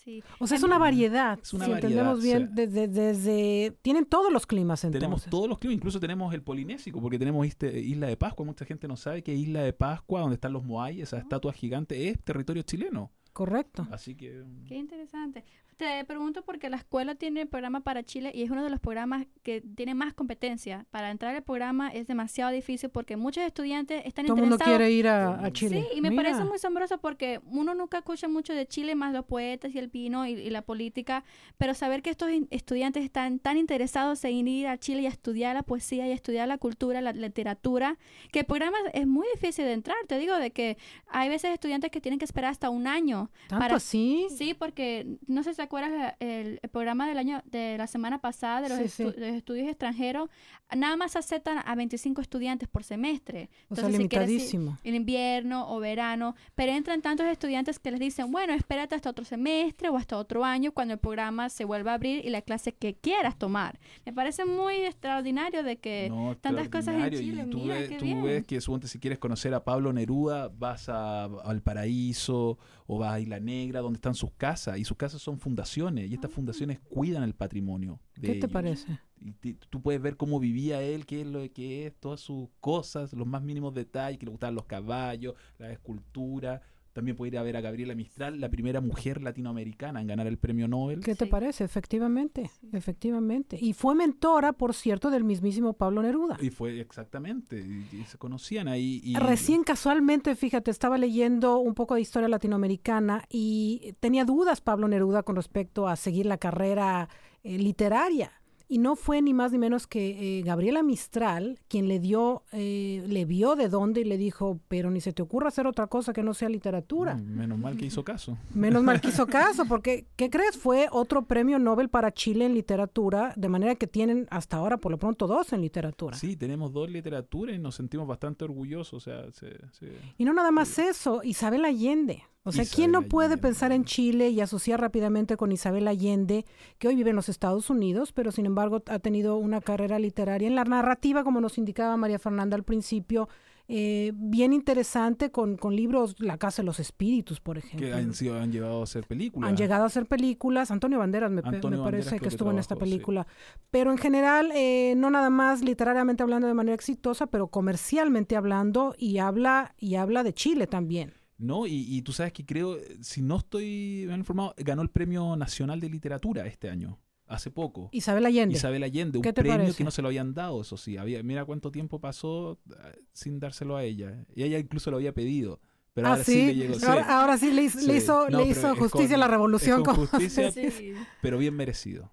Sí. 0.06 0.24
O 0.40 0.46
sea, 0.46 0.56
es 0.58 0.64
una 0.64 0.78
variedad. 0.78 1.40
Es 1.42 1.52
una 1.54 1.66
si 1.66 1.72
variedad, 1.72 1.90
entendemos 1.90 2.20
o 2.20 2.22
bien, 2.22 2.38
sea. 2.38 2.66
desde, 2.68 2.88
desde... 2.88 3.78
Tienen 3.82 4.06
todos 4.06 4.32
los 4.32 4.46
climas 4.46 4.84
entonces. 4.84 5.00
Tenemos 5.02 5.26
todos 5.26 5.50
los 5.50 5.58
climas, 5.58 5.78
incluso 5.78 6.00
tenemos 6.00 6.32
el 6.34 6.44
polinésico, 6.44 7.02
porque 7.02 7.18
tenemos 7.18 7.46
este- 7.48 7.80
Isla 7.80 8.06
de 8.08 8.16
Pascua. 8.16 8.46
Mucha 8.46 8.66
gente 8.66 8.88
no 8.88 8.96
sabe 8.98 9.24
que 9.24 9.34
Isla 9.34 9.64
de 9.64 9.74
Pascua, 9.74 10.22
donde 10.22 10.36
están 10.36 10.54
los 10.54 10.64
Moai, 10.64 11.02
esa 11.02 11.18
estatua 11.18 11.52
gigante, 11.54 12.08
es 12.08 12.24
territorio 12.24 12.62
chileno. 12.62 13.12
Correcto. 13.34 13.86
Así 13.92 14.16
que. 14.16 14.44
Qué 14.66 14.76
interesante. 14.76 15.44
Te 15.78 16.06
pregunto 16.06 16.42
porque 16.44 16.70
la 16.70 16.78
escuela 16.78 17.16
tiene 17.16 17.42
el 17.42 17.48
programa 17.50 17.82
para 17.82 18.02
Chile 18.02 18.32
y 18.34 18.44
es 18.44 18.50
uno 18.50 18.64
de 18.64 18.70
los 18.70 18.80
programas 18.80 19.28
que 19.44 19.60
tiene 19.60 19.94
más 19.94 20.14
competencia. 20.14 20.86
Para 20.90 21.12
entrar 21.12 21.36
al 21.36 21.44
programa 21.44 21.90
es 21.90 22.08
demasiado 22.08 22.50
difícil 22.52 22.90
porque 22.90 23.18
muchos 23.18 23.44
estudiantes 23.44 24.02
están 24.06 24.26
Todo 24.26 24.36
el 24.38 24.42
mundo 24.44 24.56
interesados. 24.56 24.78
quiere 24.80 24.92
ir 24.94 25.08
a, 25.10 25.44
a 25.46 25.52
Chile. 25.52 25.86
Sí, 25.92 25.98
y 25.98 26.02
me 26.02 26.12
Mira, 26.12 26.24
parece 26.24 26.46
muy 26.46 26.56
asombroso 26.56 27.00
porque 27.00 27.42
uno 27.46 27.76
nunca 27.76 27.98
escucha 27.98 28.30
mucho 28.30 28.54
de 28.54 28.66
Chile, 28.68 28.96
más 28.96 29.12
los 29.12 29.26
poetas 29.26 29.76
y 29.76 29.80
el 29.80 29.90
vino 29.90 30.26
y, 30.26 30.32
y 30.32 30.50
la 30.50 30.62
política, 30.62 31.26
pero 31.58 31.74
saber 31.74 32.02
que 32.02 32.10
estos 32.10 32.30
estudiantes 32.52 33.04
están 33.04 33.40
tan 33.40 33.58
interesados 33.58 34.24
en 34.24 34.48
ir 34.48 34.68
a 34.68 34.78
Chile 34.78 35.02
y 35.02 35.06
a 35.08 35.10
estudiar 35.10 35.56
la 35.56 35.64
poesía 35.64 36.08
y 36.08 36.12
a 36.12 36.14
estudiar 36.14 36.48
la 36.48 36.58
cultura, 36.58 37.02
la 37.02 37.12
literatura, 37.12 37.98
que 38.32 38.40
el 38.40 38.46
programa 38.46 38.78
es 38.94 39.08
muy 39.08 39.28
difícil 39.34 39.66
de 39.66 39.74
entrar. 39.74 39.98
Te 40.08 40.20
digo 40.20 40.38
de 40.38 40.52
que 40.52 40.78
hay 41.08 41.28
veces 41.28 41.52
estudiantes 41.52 41.92
que 41.92 42.00
tienen 42.00 42.18
que 42.18 42.24
esperar 42.26 42.52
hasta 42.52 42.70
un 42.70 42.88
año 42.88 43.30
¿Tanto 43.50 43.62
para- 43.62 43.76
así? 43.76 44.28
Sí, 44.38 44.54
porque 44.54 45.18
no 45.28 45.44
sé 45.44 45.54
si 45.54 45.65
acuerdas 45.66 45.92
la- 45.92 46.16
el, 46.20 46.60
el 46.64 46.70
programa 46.70 47.08
del 47.08 47.18
año 47.18 47.42
de 47.46 47.78
la 47.78 47.86
semana 47.88 48.20
pasada 48.20 48.62
de 48.62 48.70
los, 48.70 48.78
Sí, 48.80 49.04
estu- 49.04 49.14
sí. 49.14 49.20
de 49.20 49.28
los 49.28 49.36
estudios 49.38 49.68
extranjeros, 49.68 50.30
nada 50.76 50.96
más 50.96 51.16
aceptan 51.16 51.60
a 51.66 51.76
25 51.76 52.22
estudiantes 52.22 52.68
por 52.70 52.84
semestre. 52.84 53.50
O 53.70 53.76
sea, 53.76 53.86
Entonces, 53.86 53.86
si 53.86 53.94
ir 53.94 53.98
limitadísimo. 53.98 54.78
en 54.84 54.96
invierno 54.96 55.70
o 55.72 55.80
verano, 55.80 56.36
pero 56.56 56.72
entran 56.72 57.02
tantos 57.02 57.28
estudiantes 57.28 57.78
que 57.80 57.92
les 57.92 58.00
dicen, 58.00 58.32
bueno, 58.32 58.54
espérate 58.54 58.96
hasta 58.96 59.10
otro 59.10 59.26
semestre 59.26 59.90
o 59.90 59.98
hasta 59.98 60.18
otro 60.18 60.44
año 60.46 60.72
cuando 60.72 60.94
el 60.94 61.00
programa 61.00 61.50
se 61.50 61.66
vuelva 61.66 61.92
a 61.92 61.96
abrir 61.96 62.26
y 62.26 62.30
la 62.30 62.42
clase 62.42 62.74
que 62.74 62.96
quieras 62.96 63.38
tomar. 63.38 63.80
Me 64.06 64.14
parece 64.14 64.46
muy 64.46 64.76
extraordinario 64.86 65.62
de 65.64 65.78
que 65.78 66.08
No, 66.10 66.36
tantas 66.38 66.70
cosas 66.70 66.96
en. 66.96 67.12
Chile, 67.12 67.44
Y 67.46 67.50
tú, 67.50 67.58
mira, 67.60 67.76
ves, 67.76 67.90
qué 67.90 67.96
tú 67.98 68.06
bien. 68.06 68.24
ves 68.24 68.46
que 68.46 68.60
suponte 68.62 68.88
si 68.88 69.00
quieres 69.00 69.20
conocer 69.20 69.54
a 69.54 69.64
Pablo 69.64 69.94
Neruda, 69.94 70.50
vas 70.50 70.90
a 70.90 71.28
Valparaíso 71.76 72.58
o 72.88 73.00
vas 73.00 73.14
a 73.14 73.20
Isla 73.20 73.40
Negra, 73.40 73.82
donde 73.82 73.98
están 73.98 74.16
sus 74.16 74.32
casas. 74.32 74.78
Y 74.78 74.86
sus 74.86 74.98
casas 74.98 75.22
son 75.22 75.40
fundaciones. 75.40 76.10
Y 76.10 76.14
estas 76.14 76.32
fundaciones 76.32 76.80
cuidan 76.80 77.24
el 77.24 77.34
patrimonio. 77.34 78.00
de 78.16 78.34
¿Qué 78.34 78.36
te 78.40 78.48
parece? 78.48 79.00
Y 79.20 79.32
te- 79.32 79.58
tú 79.70 79.82
puedes 79.82 80.02
ver 80.02 80.18
cómo 80.18 80.40
vivía 80.40 80.82
él, 80.82 81.06
qué 81.06 81.22
es 81.22 81.28
lo 81.28 81.40
que 81.52 81.88
es, 81.88 81.94
todas 81.96 82.20
sus 82.20 82.50
cosas, 82.60 83.14
los 83.14 83.26
más 83.28 83.42
mínimos 83.42 83.74
detalles, 83.74 84.20
que 84.20 84.26
le 84.26 84.32
gustaban 84.32 84.56
los 84.56 84.66
caballos, 84.66 85.34
la 85.58 85.72
escultura. 85.72 86.62
También 86.96 87.18
puede 87.18 87.32
ir 87.34 87.38
a 87.38 87.44
ver 87.44 87.58
a 87.58 87.62
Gabriela 87.62 87.94
Mistral, 87.94 88.40
la 88.40 88.48
primera 88.48 88.80
mujer 88.80 89.22
latinoamericana 89.22 90.00
en 90.00 90.08
ganar 90.08 90.28
el 90.28 90.38
premio 90.38 90.66
Nobel. 90.70 91.02
¿Qué 91.02 91.14
te 91.14 91.26
Sí. 91.26 91.30
parece? 91.30 91.66
Efectivamente, 91.66 92.50
efectivamente. 92.72 93.58
Y 93.60 93.74
fue 93.74 93.96
mentora, 93.96 94.54
por 94.54 94.74
cierto, 94.74 95.10
del 95.12 95.26
mismísimo 95.26 95.74
Pablo 95.74 96.02
Neruda. 96.02 96.38
Y 96.42 96.52
fue 96.52 96.80
exactamente, 96.80 97.60
y, 97.60 97.98
y 97.98 98.04
se 98.06 98.18
conocían 98.18 98.70
ahí. 98.70 99.02
Y, 99.04 99.16
Recién 99.18 99.66
casualmente, 99.66 100.38
fíjate, 100.38 100.72
estaba 100.72 100.98
leyendo 100.98 101.58
un 101.60 101.74
poco 101.74 101.96
de 101.96 102.02
historia 102.02 102.30
latinoamericana 102.30 103.26
y 103.30 103.94
tenía 104.00 104.24
dudas 104.24 104.62
Pablo 104.62 104.88
Neruda 104.88 105.24
con 105.24 105.36
respecto 105.36 105.90
a 105.90 105.98
seguir 105.98 106.28
la 106.28 106.38
carrera 106.38 107.10
eh, 107.44 107.58
literaria. 107.58 108.32
Y 108.68 108.80
no 108.80 108.96
fue 108.96 109.22
ni 109.22 109.34
más 109.34 109.52
ni 109.52 109.58
menos 109.60 109.86
que 109.86 110.40
eh, 110.40 110.42
Gabriela 110.42 110.82
Mistral 110.82 111.60
quien 111.68 111.88
le 111.88 112.00
dio, 112.00 112.44
eh, 112.52 113.04
le 113.08 113.24
vio 113.26 113.56
de 113.56 113.70
dónde 113.70 114.02
y 114.02 114.06
le 114.06 114.18
dijo, 114.18 114.60
pero 114.68 114.90
ni 114.90 115.02
se 115.02 115.14
te 115.14 115.22
ocurra 115.22 115.50
hacer 115.50 115.68
otra 115.68 115.86
cosa 115.88 116.14
que 116.14 116.24
no 116.24 116.34
sea 116.34 116.50
literatura. 116.50 117.16
Mm, 117.16 117.38
menos 117.38 117.60
mal 117.60 117.78
que 117.78 117.86
hizo 117.86 118.04
caso. 118.04 118.38
Menos 118.56 118.82
mal 118.84 119.00
que 119.02 119.10
hizo 119.10 119.28
caso, 119.28 119.66
porque, 119.66 120.08
¿qué 120.16 120.30
crees? 120.32 120.58
Fue 120.58 120.88
otro 120.92 121.26
premio 121.26 121.60
Nobel 121.60 121.90
para 121.90 122.12
Chile 122.12 122.46
en 122.46 122.56
literatura, 122.56 123.34
de 123.36 123.50
manera 123.50 123.76
que 123.76 123.86
tienen 123.88 124.28
hasta 124.32 124.58
ahora, 124.58 124.78
por 124.78 124.92
lo 124.92 124.98
pronto, 124.98 125.28
dos 125.28 125.54
en 125.54 125.62
literatura. 125.62 126.18
Sí, 126.18 126.36
tenemos 126.36 126.74
dos 126.74 126.90
literaturas 126.90 127.56
y 127.56 127.60
nos 127.60 127.76
sentimos 127.76 128.08
bastante 128.08 128.46
orgullosos. 128.46 128.94
O 128.94 129.00
sea, 129.00 129.32
se- 129.32 129.60
se- 129.74 129.94
Y 130.18 130.26
no 130.26 130.34
nada 130.34 130.50
más 130.52 130.80
eso, 130.80 131.22
Isabel 131.24 131.66
Allende. 131.66 132.24
O 132.48 132.52
sea, 132.52 132.64
Isabel 132.64 132.76
¿quién 132.76 132.92
no 132.92 133.02
puede 133.02 133.28
Allende. 133.30 133.42
pensar 133.42 133.72
en 133.72 133.86
Chile 133.86 134.30
y 134.30 134.40
asociar 134.40 134.80
rápidamente 134.80 135.36
con 135.36 135.52
Isabel 135.52 135.88
Allende, 135.88 136.46
que 136.78 136.88
hoy 136.88 136.96
vive 136.96 137.10
en 137.10 137.16
los 137.16 137.28
Estados 137.28 137.72
Unidos, 137.72 138.12
pero 138.12 138.32
sin 138.32 138.46
embargo 138.46 138.84
ha 138.86 139.00
tenido 139.00 139.38
una 139.38 139.62
carrera 139.62 139.98
literaria 139.98 140.48
en 140.48 140.54
la 140.54 140.64
narrativa, 140.64 141.24
como 141.24 141.42
nos 141.42 141.58
indicaba 141.58 141.98
María 141.98 142.20
Fernanda 142.20 142.56
al 142.56 142.64
principio, 142.64 143.28
eh, 143.68 144.12
bien 144.14 144.54
interesante 144.54 145.32
con, 145.32 145.58
con 145.58 145.76
libros 145.76 146.16
La 146.20 146.38
Casa 146.38 146.62
de 146.62 146.68
los 146.68 146.80
Espíritus, 146.80 147.40
por 147.40 147.58
ejemplo. 147.58 147.88
Que 147.88 147.94
han, 147.94 148.14
sido, 148.14 148.40
han 148.40 148.52
llevado 148.52 148.82
a 148.82 148.84
hacer 148.84 149.06
películas. 149.08 149.50
Han 149.50 149.58
llegado 149.58 149.84
a 149.84 149.88
hacer 149.88 150.06
películas. 150.06 150.70
Antonio 150.70 151.00
Banderas 151.00 151.32
me, 151.32 151.42
Antonio 151.44 151.84
parece 151.84 152.18
que 152.18 152.22
que 152.22 152.28
estuvo 152.28 152.52
en 152.52 152.60
esta 152.60 152.76
sí. 152.76 152.80
película. 152.80 153.26
Pero 153.72 153.90
en 153.90 153.98
general, 153.98 154.52
eh, 154.54 154.94
no 154.96 155.10
nada 155.10 155.32
más 155.32 155.64
literariamente 155.64 156.22
hablando 156.22 156.46
de 156.46 156.54
manera 156.54 156.76
exitosa, 156.76 157.26
pero 157.26 157.48
comercialmente 157.48 158.36
hablando 158.36 158.94
y 159.00 159.18
habla, 159.18 159.74
y 159.80 159.96
habla 159.96 160.22
de 160.22 160.34
Chile 160.34 160.68
también. 160.68 161.14
¿No? 161.38 161.68
Y, 161.68 161.86
y 161.88 162.02
tú 162.02 162.12
sabes 162.14 162.34
que 162.34 162.46
creo, 162.46 162.78
si 163.02 163.22
no 163.22 163.38
estoy 163.38 164.06
mal 164.08 164.20
informado, 164.20 164.54
ganó 164.58 164.82
el 164.82 164.90
Premio 164.90 165.36
Nacional 165.36 165.80
de 165.80 165.90
Literatura 165.90 166.46
este 166.48 166.70
año, 166.70 167.00
hace 167.28 167.52
poco. 167.52 167.90
Isabel 167.92 168.26
Allende. 168.26 168.56
Isabel 168.56 168.84
Allende, 168.84 169.18
un 169.18 169.22
¿Qué 169.24 169.34
te 169.34 169.42
premio 169.42 169.58
parece? 169.60 169.78
que 169.78 169.84
no 169.84 169.92
se 169.92 170.02
lo 170.02 170.08
habían 170.10 170.34
dado, 170.34 170.62
eso 170.62 170.78
sí. 170.78 170.98
Había, 170.98 171.22
mira 171.24 171.44
cuánto 171.46 171.72
tiempo 171.72 172.00
pasó 172.00 172.60
eh, 172.70 173.00
sin 173.14 173.40
dárselo 173.40 173.76
a 173.78 173.84
ella. 173.84 174.26
Y 174.36 174.44
ella 174.44 174.60
incluso 174.60 174.92
lo 174.92 174.98
había 174.98 175.14
pedido. 175.14 175.60
Pero 175.94 176.08
ah, 176.08 176.12
ahora 176.12 176.24
sí, 176.26 176.32
sí. 176.34 176.46
le 176.48 176.56
llegó. 176.56 176.74
sí. 176.80 176.86
ahora, 176.86 177.22
ahora 177.22 177.38
sí 177.38 177.52
le 177.52 177.64
hizo, 177.64 177.80
le 177.88 177.96
hizo, 177.98 178.30
No, 178.30 178.40
le 178.40 178.48
hizo 178.50 178.76
justicia 178.76 179.16
con- 179.16 179.16
a 179.16 179.18
la 179.18 179.28
revolución. 179.28 179.84
con 179.84 179.96
justicia, 179.96 180.52
pero 181.22 181.38
bien 181.38 181.56
merecido. 181.56 182.12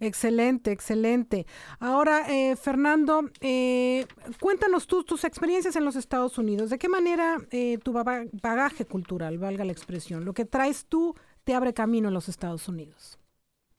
Excelente, 0.00 0.70
excelente. 0.70 1.46
Ahora, 1.80 2.26
eh, 2.30 2.54
Fernando, 2.56 3.30
eh, 3.40 4.06
cuéntanos 4.40 4.86
tú 4.86 5.02
tus 5.02 5.24
experiencias 5.24 5.74
en 5.76 5.84
los 5.84 5.96
Estados 5.96 6.38
Unidos. 6.38 6.70
¿De 6.70 6.78
qué 6.78 6.88
manera 6.88 7.38
eh, 7.50 7.78
tu 7.82 7.92
ba- 7.92 8.24
bagaje 8.40 8.84
cultural, 8.84 9.38
valga 9.38 9.64
la 9.64 9.72
expresión, 9.72 10.24
lo 10.24 10.34
que 10.34 10.44
traes 10.44 10.86
tú 10.86 11.14
te 11.44 11.54
abre 11.54 11.74
camino 11.74 12.08
en 12.08 12.14
los 12.14 12.28
Estados 12.28 12.68
Unidos? 12.68 13.18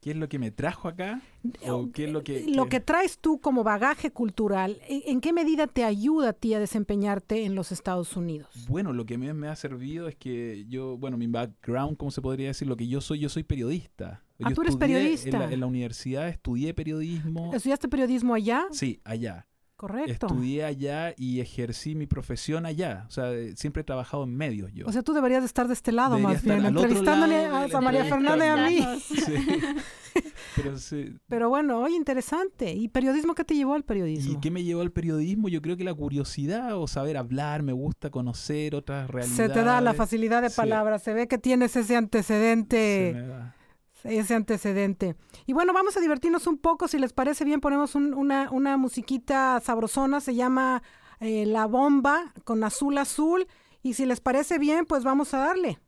¿Qué 0.02 0.12
es 0.12 0.16
lo 0.18 0.30
que 0.30 0.40
me 0.40 0.50
trajo 0.50 0.88
acá? 0.88 1.22
¿O 1.68 1.92
qué 1.92 2.06
es 2.06 2.12
lo 2.12 2.24
que...? 2.24 2.46
Lo 2.48 2.68
que 2.68 2.80
traes 2.80 3.20
tú 3.20 3.42
como 3.42 3.66
bagaje 3.66 4.12
cultural, 4.12 4.80
¿en 4.88 5.02
en 5.06 5.22
qué 5.22 5.34
medida 5.34 5.68
te 5.68 5.84
ayuda 5.84 6.30
a 6.30 6.34
ti 6.34 6.54
a 6.54 6.60
desempeñarte 6.60 7.44
en 7.44 7.54
los 7.54 7.74
Estados 7.74 8.16
Unidos? 8.16 8.66
Bueno, 8.70 8.94
lo 8.94 9.06
que 9.06 9.18
me, 9.18 9.34
me 9.34 9.50
ha 9.50 9.56
servido 9.58 10.08
es 10.08 10.16
que 10.16 10.66
yo, 10.70 10.98
bueno, 10.98 11.18
mi 11.18 11.28
background, 11.28 11.98
¿cómo 11.98 12.12
se 12.12 12.22
podría 12.22 12.48
decir? 12.48 12.66
Lo 12.68 12.78
que 12.78 12.88
yo 12.88 13.02
soy, 13.02 13.20
yo 13.20 13.28
soy 13.28 13.44
periodista. 13.44 14.24
Ah, 14.42 14.50
Yo 14.50 14.56
tú 14.56 14.62
eres 14.62 14.78
periodista. 14.78 15.28
En 15.28 15.40
la, 15.40 15.52
en 15.52 15.60
la 15.60 15.66
universidad 15.66 16.30
estudié 16.30 16.74
periodismo. 16.74 17.54
¿Estudiaste 17.54 17.90
periodismo 17.90 18.34
allá? 18.36 18.68
Sí, 18.72 19.02
allá. 19.04 19.49
Correcto. 19.80 20.28
Estudié 20.28 20.66
allá 20.66 21.14
y 21.16 21.40
ejercí 21.40 21.96
mi 21.96 22.06
profesión 22.06 22.66
allá. 22.66 23.06
O 23.08 23.12
sea, 23.12 23.32
eh, 23.32 23.54
siempre 23.56 23.80
he 23.80 23.84
trabajado 23.86 24.26
en 24.26 24.36
medios 24.36 24.74
yo. 24.74 24.86
O 24.86 24.92
sea, 24.92 25.04
tú 25.04 25.14
deberías 25.14 25.42
de 25.42 25.46
estar 25.46 25.70
de 25.70 25.74
este 25.74 25.94
lado 25.94 26.18
Debería 26.18 26.34
más 26.36 26.44
bien, 26.44 26.66
entrevistándole 26.66 27.44
lado 27.48 27.78
a, 27.78 27.80
María. 27.82 28.04
Fernanda 28.04 28.46
y 28.46 28.50
a 28.50 28.68
mí. 28.68 29.02
Sí. 29.10 29.34
Pero 30.58 30.78
sí. 30.78 31.16
Pero 31.30 31.48
bueno, 31.48 31.80
oye, 31.80 31.96
interesante. 31.96 32.74
¿Y 32.74 32.90
periodismo 32.90 33.36
qué 33.36 33.46
te 33.46 33.56
llevó 33.56 33.76
al 33.76 33.82
¿Y 33.82 33.84
periodismo? 33.84 34.42
qué 34.42 34.52
me 34.52 34.66
llevó 34.66 34.82
al 34.82 34.92
periodismo? 34.92 35.48
Yo 35.48 35.62
creo 35.62 35.78
que 35.78 35.86
la 35.86 35.94
curiosidad 35.94 36.76
o 36.78 36.86
saber 36.88 37.16
hablar, 37.16 37.64
me 37.64 37.72
gusta 37.72 38.10
conocer 38.10 38.76
otras 38.76 39.10
realidades. 39.10 39.38
Se 39.38 39.48
te 39.48 39.64
da 39.64 39.80
la 39.80 39.94
facilidad 39.94 40.42
de 40.42 40.50
Sí. 40.50 40.58
palabras, 40.58 41.04
se 41.04 41.14
ve 41.14 41.30
que 41.30 41.38
tienes 41.38 41.76
ese 41.78 41.88
Se 41.88 41.96
antecedente, 41.96 43.12
me 43.16 43.28
da. 43.28 43.56
Ese 44.04 44.34
antecedente. 44.36 45.16
Y 45.46 45.54
bueno, 45.54 45.74
vamos 45.74 45.96
a 45.98 46.00
divertirnos 46.00 46.48
un 46.48 46.58
poco, 46.58 46.88
si 46.88 46.98
les 47.00 47.14
parece 47.14 47.46
bien, 47.46 47.60
ponemos 47.62 47.96
un- 47.96 48.14
una, 48.14 48.50
una 48.52 48.78
musiquita 48.78 49.62
sabrosona, 49.64 50.22
se 50.22 50.36
llama 50.36 50.82
eh, 51.20 51.46
La 51.46 51.66
Bomba 51.66 52.34
con 52.46 52.64
Azul 52.64 52.98
Azul, 52.98 53.48
y 53.84 53.94
si 53.94 54.06
les 54.06 54.20
parece 54.22 54.58
bien, 54.60 54.86
pues 54.86 55.04
vamos 55.04 55.34
a 55.34 55.40
darle. 55.40 55.80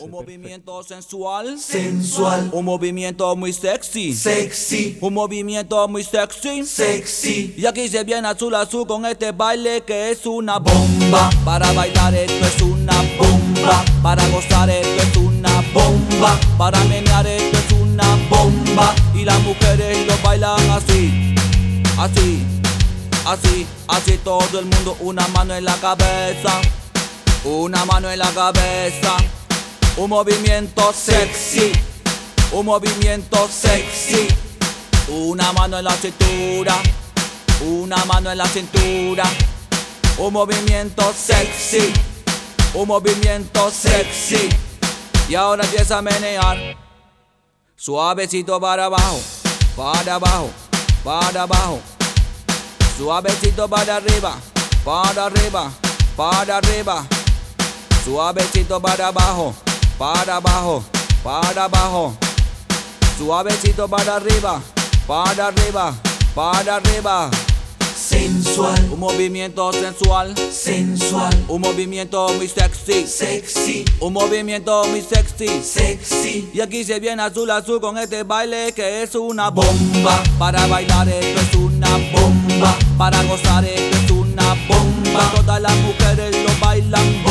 Un 0.00 0.10
movimiento 0.10 0.82
sensual, 0.82 1.56
sensual, 1.56 2.50
un 2.52 2.64
movimiento 2.64 3.36
muy 3.36 3.52
sexy, 3.52 4.12
sexy, 4.12 4.98
un 5.00 5.14
movimiento 5.14 5.86
muy 5.86 6.02
sexy, 6.02 6.64
sexy, 6.64 7.54
Y 7.56 7.64
aquí 7.66 7.86
se 7.88 8.02
viene 8.02 8.26
azul 8.26 8.52
azul 8.56 8.84
con 8.88 9.06
este 9.06 9.30
baile 9.30 9.82
que 9.84 10.10
es 10.10 10.26
una 10.26 10.58
bomba. 10.58 11.30
Para 11.44 11.70
bailar 11.74 12.12
esto 12.12 12.44
es 12.44 12.60
una 12.62 12.94
bomba. 13.16 13.84
Para 14.02 14.26
gozar 14.30 14.68
esto 14.68 15.02
es 15.02 15.16
una 15.16 15.31
bomba. 15.72 16.38
Para 16.56 16.82
menear 16.84 17.26
esto 17.26 17.58
es 17.58 17.72
una 17.80 18.16
bomba. 18.28 18.94
Y 19.14 19.24
las 19.24 19.40
mujeres 19.40 20.06
lo 20.06 20.16
bailan 20.22 20.70
así, 20.70 21.34
así, 21.98 22.44
así, 23.26 23.66
así 23.88 24.18
todo 24.24 24.58
el 24.58 24.66
mundo. 24.66 24.96
Una 25.00 25.26
mano 25.28 25.54
en 25.54 25.64
la 25.64 25.76
cabeza, 25.76 26.60
una 27.44 27.84
mano 27.84 28.10
en 28.10 28.18
la 28.18 28.30
cabeza. 28.30 29.16
Un 29.96 30.08
movimiento 30.08 30.92
sexy, 30.92 31.72
un 32.52 32.66
movimiento 32.66 33.48
sexy. 33.48 34.28
Una 35.08 35.52
mano 35.52 35.78
en 35.78 35.84
la 35.84 35.94
cintura, 35.96 36.74
una 37.60 38.02
mano 38.06 38.30
en 38.30 38.38
la 38.38 38.46
cintura. 38.46 39.24
Un 40.16 40.32
movimiento 40.32 41.12
sexy, 41.12 41.92
un 42.74 42.88
movimiento 42.88 43.70
sexy. 43.70 44.48
Y 45.32 45.34
ahora 45.34 45.64
empieza 45.64 45.96
a 45.96 46.02
menear. 46.02 46.76
Suavecito 47.74 48.60
para 48.60 48.84
abajo, 48.84 49.18
para 49.74 50.16
abajo, 50.16 50.50
para 51.02 51.44
abajo. 51.44 51.80
Suavecito 52.98 53.66
para 53.66 53.96
arriba, 53.96 54.36
para 54.84 55.24
arriba, 55.24 55.72
para 56.14 56.58
arriba. 56.58 57.06
Suavecito 58.04 58.78
para 58.78 59.06
abajo, 59.06 59.54
para 59.96 60.36
abajo, 60.36 60.84
para 61.24 61.64
abajo. 61.64 62.14
Suavecito 63.16 63.88
para 63.88 64.16
arriba, 64.16 64.60
para 65.06 65.46
arriba, 65.46 65.94
para 66.34 66.76
arriba. 66.76 67.30
Sensual, 67.94 68.88
Un 68.90 69.00
movimiento 69.00 69.72
sensual, 69.72 70.34
sensual, 70.36 71.32
un 71.48 71.60
movimiento 71.60 72.28
muy 72.36 72.48
sexy, 72.48 73.06
sexy, 73.06 73.84
un 74.00 74.12
movimiento 74.12 74.84
muy 74.88 75.02
sexy. 75.02 75.62
sexy, 75.62 76.50
Y 76.52 76.60
aquí 76.60 76.84
se 76.84 76.98
viene 77.00 77.22
azul 77.22 77.50
azul 77.50 77.80
con 77.80 77.98
este 77.98 78.22
baile 78.22 78.72
que 78.72 79.02
es 79.02 79.14
una 79.14 79.50
bomba. 79.50 80.22
Para 80.38 80.66
bailar 80.66 81.08
esto 81.08 81.40
es 81.40 81.54
una 81.54 81.90
bomba. 82.12 82.78
Para 82.98 83.22
gozar 83.24 83.64
esto 83.64 83.96
es 83.96 84.10
una 84.10 84.54
bomba. 84.68 85.32
Todas 85.34 85.60
las 85.60 85.76
mujeres 85.78 86.36
lo 86.44 86.66
bailan 86.66 87.21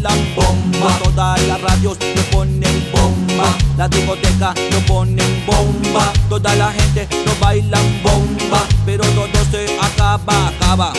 bailan 0.00 0.34
bomba. 0.34 0.98
Todas 1.04 1.42
las 1.46 1.60
radios 1.60 1.98
lo 2.14 2.22
ponen 2.30 2.90
bomba. 2.92 3.56
La 3.76 3.88
discoteca 3.88 4.54
lo 4.70 4.80
ponen 4.86 5.44
bomba. 5.46 6.12
Toda 6.28 6.54
la 6.54 6.72
gente 6.72 7.08
lo 7.26 7.34
bailan 7.40 8.02
bomba. 8.02 8.66
Pero 8.86 9.04
todo 9.04 9.44
se 9.50 9.78
acaba, 9.80 10.48
acaba. 10.48 10.92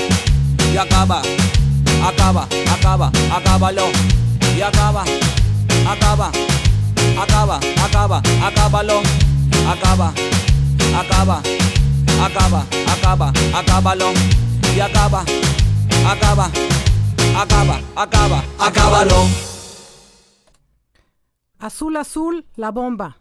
Y 0.74 0.78
acaba, 0.78 1.22
acaba, 2.06 2.48
acaba, 2.72 3.12
acábalo. 3.36 3.86
Y 4.56 4.62
acaba, 4.62 5.04
acaba, 5.88 6.32
acaba, 7.22 7.60
acaba, 7.84 8.22
acábalo. 8.46 9.02
Acaba, 9.68 10.14
acaba, 10.98 11.42
acaba, 12.24 12.66
acaba, 12.88 13.34
acábalo. 13.54 14.14
Y 14.76 14.80
acaba, 14.80 15.24
acaba, 16.06 16.46
acaba, 16.46 16.91
acaba, 17.38 18.44
acábalo. 18.60 19.16
Azul 21.60 21.98
Azul, 21.98 22.46
La 22.56 22.72
Bomba. 22.72 23.18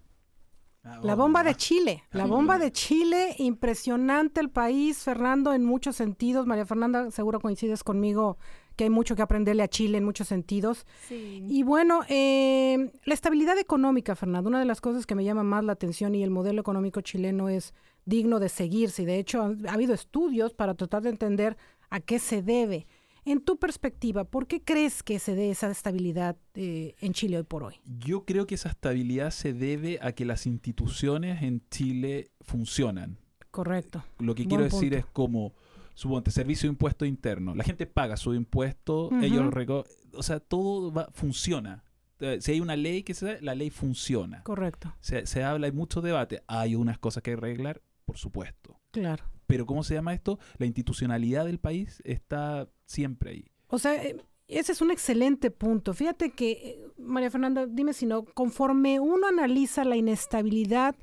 La 1.03 1.15
bomba 1.15 1.45
de 1.45 1.55
Chile, 1.57 2.05
la 2.11 2.25
bomba 2.25 2.59
de 2.59 2.73
Chile, 2.73 3.35
impresionante 3.37 4.41
el 4.41 4.49
país, 4.49 4.99
Fernando, 4.99 5.53
en 5.53 5.63
muchos 5.63 5.97
sentidos. 5.97 6.47
María 6.47 6.65
Fernanda, 6.65 7.11
seguro 7.11 7.39
coincides 7.39 7.85
conmigo 7.85 8.39
que 8.77 8.85
hay 8.85 8.91
mucho 8.91 9.15
que 9.15 9.21
aprenderle 9.21 9.63
a 9.63 9.69
Chile 9.69 9.99
en 9.99 10.05
muchos 10.05 10.29
sentidos. 10.29 10.87
Sí. 11.07 11.45
Y 11.47 11.65
bueno, 11.65 12.01
eh, 12.09 12.93
la 13.05 13.13
estabilidad 13.13 13.59
económica, 13.59 14.17
Fernando, 14.17 14.49
una 14.49 14.59
de 14.59 14.65
las 14.65 14.81
cosas 14.81 15.05
que 15.05 15.15
me 15.15 15.25
llama 15.25 15.43
más 15.43 15.65
la 15.65 15.73
atención 15.73 16.15
y 16.15 16.23
el 16.23 16.31
modelo 16.31 16.63
económico 16.63 17.03
chileno 17.03 17.51
es 17.51 17.75
digno 18.07 18.39
de 18.39 18.49
seguirse. 18.49 19.03
Y 19.03 19.07
de 19.07 19.19
hecho, 19.19 19.55
ha 19.69 19.73
habido 19.73 19.93
estudios 19.93 20.55
para 20.55 20.75
tratar 20.75 21.03
de 21.03 21.11
entender 21.11 21.59
a 21.91 22.01
qué 22.01 22.19
se 22.19 22.41
debe. 22.41 22.87
En 23.31 23.41
tu 23.41 23.61
perspectiva, 23.61 24.25
¿por 24.25 24.49
qué 24.49 24.61
crees 24.61 25.05
que 25.05 25.21
se 25.21 25.37
dé 25.37 25.51
esa 25.51 25.71
estabilidad 25.71 26.37
eh, 26.55 26.97
en 27.01 27.13
Chile 27.13 27.37
hoy 27.37 27.45
por 27.45 27.63
hoy? 27.63 27.77
Yo 27.85 28.25
creo 28.25 28.45
que 28.45 28.57
esa 28.57 28.71
estabilidad 28.71 29.31
se 29.31 29.53
debe 29.53 30.01
a 30.03 30.11
que 30.11 30.25
las 30.25 30.47
instituciones 30.47 31.41
en 31.45 31.63
Chile 31.71 32.33
funcionan. 32.41 33.19
Correcto. 33.53 34.03
Lo 34.19 34.35
que 34.35 34.43
Buen 34.43 34.49
quiero 34.49 34.65
decir 34.65 34.91
punto. 34.91 34.97
es 34.97 35.07
como, 35.13 35.55
suponte, 35.95 36.33
servicio 36.33 36.69
de 36.69 36.73
impuesto 36.73 37.05
interno. 37.05 37.55
La 37.55 37.63
gente 37.63 37.87
paga 37.87 38.17
su 38.17 38.35
impuesto, 38.35 39.07
Ujú. 39.07 39.21
ellos 39.23 39.45
reco- 39.55 39.87
O 40.15 40.25
sea, 40.25 40.41
todo 40.41 40.93
va- 40.93 41.09
funciona. 41.13 41.85
Eh, 42.19 42.39
Si 42.41 42.51
hay 42.51 42.61
una 42.61 42.75
ley 42.75 43.05
que 43.05 43.15
se 43.15 43.27
da, 43.27 43.37
la 43.43 43.55
ley 43.55 43.71
funciona. 43.71 44.43
Correcto, 44.43 44.93
Se, 44.99 45.25
se 45.27 45.45
habla, 45.45 45.67
hay 45.69 45.73
mucho 45.73 46.01
debate. 46.01 46.43
Hay 46.49 46.75
unas 46.75 46.99
cosas 46.99 47.23
que 47.23 47.35
arreglar, 47.35 47.81
por 48.05 48.19
supuesto. 48.19 48.81
claro. 48.91 49.23
Pero 49.51 49.67
¿cómo 49.67 49.83
se 49.83 49.95
llama 49.95 50.15
esto? 50.15 50.39
La 50.59 50.67
institucionalidad 50.67 51.45
del 51.45 51.59
país 51.59 52.01
está 52.05 52.69
siempre 52.87 53.31
ahí. 53.33 53.45
O 53.67 53.79
sea, 53.79 54.01
eh, 54.03 54.17
ese 54.47 54.71
es 54.71 54.81
un 54.81 54.93
excelente 54.93 55.51
punto. 55.51 55.93
Fíjate 55.93 56.31
que, 56.31 56.53
eh, 56.53 56.89
María 56.99 57.33
Fernanda, 57.33 57.67
dime 57.67 57.93
si 57.93 58.07
no, 58.07 58.25
conforme 58.25 59.01
uno 59.01 59.27
analiza 59.27 59.85
la 59.85 59.97
inestabilidad 59.97 60.95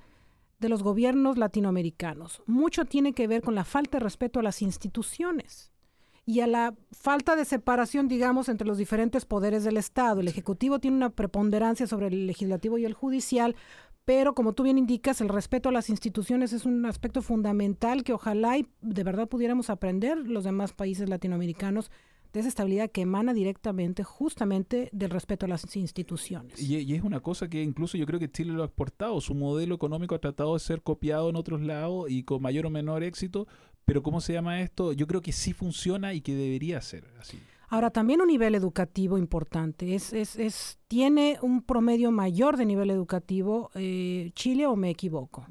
de 0.60 0.70
los 0.70 0.82
gobiernos 0.82 1.38
latinoamericanos. 1.38 2.42
Mucho 2.46 2.86
tiene 2.86 3.14
que 3.14 3.28
ver 3.28 3.42
con 3.42 3.54
la 3.54 3.66
falta 3.66 3.98
de 3.98 4.04
respeto 4.06 4.40
a 4.40 4.44
las 4.44 4.62
instituciones 4.62 5.72
y 6.26 6.42
a 6.42 6.48
la 6.48 6.74
falta 6.92 7.36
de 7.36 7.46
separación, 7.46 8.08
digamos, 8.08 8.50
entre 8.50 8.68
los 8.68 8.78
diferentes 8.78 9.26
poderes 9.26 9.64
del 9.64 9.78
Estado. 9.78 10.20
El 10.20 10.28
Ejecutivo 10.28 10.80
tiene 10.80 10.98
una 10.98 11.10
preponderancia 11.10 11.88
sobre 11.88 12.08
el 12.08 12.28
legislativo 12.28 12.78
y 12.78 12.86
el 12.86 12.94
judicial, 12.94 13.56
pero 14.08 14.34
como 14.34 14.54
tú 14.54 14.64
bien 14.64 14.78
indicas, 14.78 15.20
el 15.20 15.28
respeto 15.28 15.68
a 15.68 15.74
las 15.74 15.90
instituciones 15.90 16.54
es 16.54 16.64
un 16.64 16.86
aspecto 16.86 17.22
fundamental 17.22 18.06
que 18.06 18.14
ojalá 18.14 18.58
y 18.58 18.66
de 18.80 19.04
verdad 19.04 19.28
pudiéramos 19.28 19.70
aprender 19.70 20.18
los 20.18 20.46
demás 20.46 20.72
países 20.72 21.10
latinoamericanos 21.10 21.92
de 22.32 22.40
esa 22.40 22.48
estabilidad 22.48 22.90
que 22.90 23.02
emana 23.02 23.34
directamente 23.34 24.06
justamente 24.06 24.88
del 24.94 25.10
respeto 25.10 25.46
a 25.46 25.50
las 25.50 25.76
instituciones. 25.76 26.58
Y, 26.62 26.78
y 26.78 26.94
es 26.96 27.04
una 27.04 27.20
cosa 27.20 27.50
que 27.50 27.62
incluso 27.62 27.98
yo 27.98 28.06
creo 28.06 28.18
que 28.18 28.32
Chile 28.32 28.54
lo 28.54 28.64
ha 28.64 28.68
exportado. 28.68 29.20
Su 29.20 29.36
modelo 29.36 29.76
económico 29.76 30.16
ha 30.16 30.20
tratado 30.20 30.54
de 30.54 30.62
ser 30.62 30.82
copiado 30.84 31.30
en 31.30 31.36
otros 31.36 31.60
lados 31.60 32.10
y 32.10 32.24
con 32.24 32.42
mayor 32.42 32.66
o 32.66 32.70
menor 32.70 33.04
éxito. 33.04 33.46
Pero 33.84 34.04
¿cómo 34.04 34.22
se 34.22 34.32
llama 34.32 34.62
esto? 34.62 34.94
Yo 34.94 35.06
creo 35.08 35.22
que 35.22 35.34
sí 35.34 35.52
funciona 35.52 36.14
y 36.14 36.22
que 36.22 36.34
debería 36.34 36.80
ser 36.80 37.04
así. 37.20 37.40
Ahora, 37.70 37.90
también 37.92 38.22
un 38.22 38.28
nivel 38.28 38.56
educativo 38.56 39.18
importante. 39.18 39.94
Es, 39.94 40.14
es, 40.14 40.38
es, 40.38 40.80
¿Tiene 40.88 41.38
un 41.42 41.62
promedio 41.62 42.12
mayor 42.12 42.56
de 42.56 42.66
nivel 42.66 42.90
educativo 42.90 43.72
eh, 43.76 44.32
Chile 44.36 44.66
o 44.68 44.76
me 44.76 44.90
equivoco? 44.90 45.46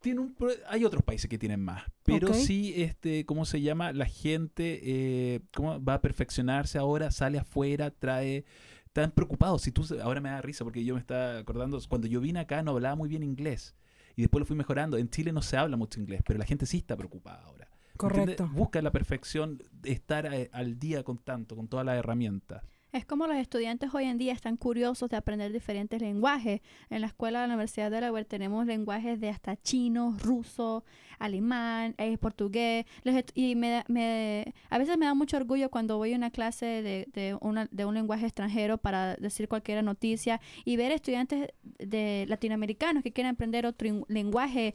Tiene 0.00 0.20
un, 0.20 0.34
hay 0.68 0.84
otros 0.84 1.02
países 1.02 1.28
que 1.30 1.38
tienen 1.38 1.60
más, 1.60 1.84
pero 2.02 2.28
Ok. 2.28 2.34
sí, 2.34 2.72
este, 2.76 3.24
¿cómo 3.24 3.44
se 3.44 3.60
llama? 3.60 3.92
La 3.92 4.06
gente 4.06 4.80
eh, 4.82 5.40
¿cómo 5.54 5.82
va 5.82 5.94
a 5.94 6.00
perfeccionarse 6.00 6.78
ahora, 6.78 7.10
sale 7.10 7.38
afuera, 7.38 7.90
trae... 7.90 8.44
Están 8.86 9.12
preocupados. 9.12 9.62
Si 9.62 9.70
tú, 9.70 9.84
ahora 10.02 10.20
me 10.20 10.30
da 10.30 10.42
risa 10.42 10.64
porque 10.64 10.84
yo 10.84 10.94
me 10.94 11.00
estaba 11.00 11.38
acordando, 11.38 11.78
cuando 11.88 12.08
yo 12.08 12.20
vine 12.20 12.40
acá 12.40 12.60
no 12.64 12.72
hablaba 12.72 12.96
muy 12.96 13.08
bien 13.08 13.22
inglés 13.22 13.76
y 14.16 14.22
después 14.22 14.40
lo 14.40 14.46
fui 14.46 14.56
mejorando. 14.56 14.96
En 14.96 15.08
Chile 15.08 15.32
no 15.32 15.42
se 15.42 15.56
habla 15.56 15.76
mucho 15.76 16.00
inglés, 16.00 16.22
pero 16.26 16.40
la 16.40 16.44
gente 16.44 16.66
sí 16.66 16.78
está 16.78 16.96
preocupada 16.96 17.40
ahora. 17.44 17.59
¿Entiendes? 18.06 18.36
Correcto. 18.36 18.56
Busca 18.56 18.82
la 18.82 18.90
perfección, 18.92 19.62
estar 19.84 20.26
eh, 20.32 20.50
al 20.52 20.78
día 20.78 21.02
con 21.02 21.18
tanto, 21.18 21.56
con 21.56 21.68
todas 21.68 21.84
las 21.86 21.96
herramientas. 21.98 22.62
Es 22.92 23.04
como 23.06 23.28
los 23.28 23.36
estudiantes 23.36 23.94
hoy 23.94 24.02
en 24.06 24.18
día 24.18 24.32
están 24.32 24.56
curiosos 24.56 25.08
de 25.10 25.16
aprender 25.16 25.52
diferentes 25.52 26.00
lenguajes. 26.02 26.60
En 26.88 27.02
la 27.02 27.06
escuela 27.06 27.40
de 27.40 27.46
la 27.46 27.54
Universidad 27.54 27.88
de 27.88 27.94
Delaware 27.94 28.24
tenemos 28.24 28.66
lenguajes 28.66 29.20
de 29.20 29.28
hasta 29.28 29.54
chino, 29.62 30.16
ruso, 30.24 30.84
alemán, 31.20 31.94
eh, 31.98 32.18
portugués. 32.18 32.86
Y 33.34 33.54
me, 33.54 33.70
da- 33.70 33.84
me- 33.86 34.52
a 34.70 34.78
veces 34.78 34.98
me 34.98 35.06
da 35.06 35.14
mucho 35.14 35.36
orgullo 35.36 35.70
cuando 35.70 35.98
voy 35.98 36.14
a 36.14 36.16
una 36.16 36.32
clase 36.32 36.66
de, 36.66 37.06
de, 37.12 37.36
una- 37.40 37.68
de 37.70 37.84
un 37.84 37.94
lenguaje 37.94 38.26
extranjero 38.26 38.76
para 38.78 39.14
decir 39.14 39.46
cualquier 39.46 39.84
noticia 39.84 40.40
y 40.64 40.76
ver 40.76 40.90
estudiantes 40.90 41.50
de 41.78 42.24
latinoamericanos 42.28 43.04
que 43.04 43.12
quieren 43.12 43.34
aprender 43.34 43.66
otro 43.66 44.04
lenguaje 44.08 44.74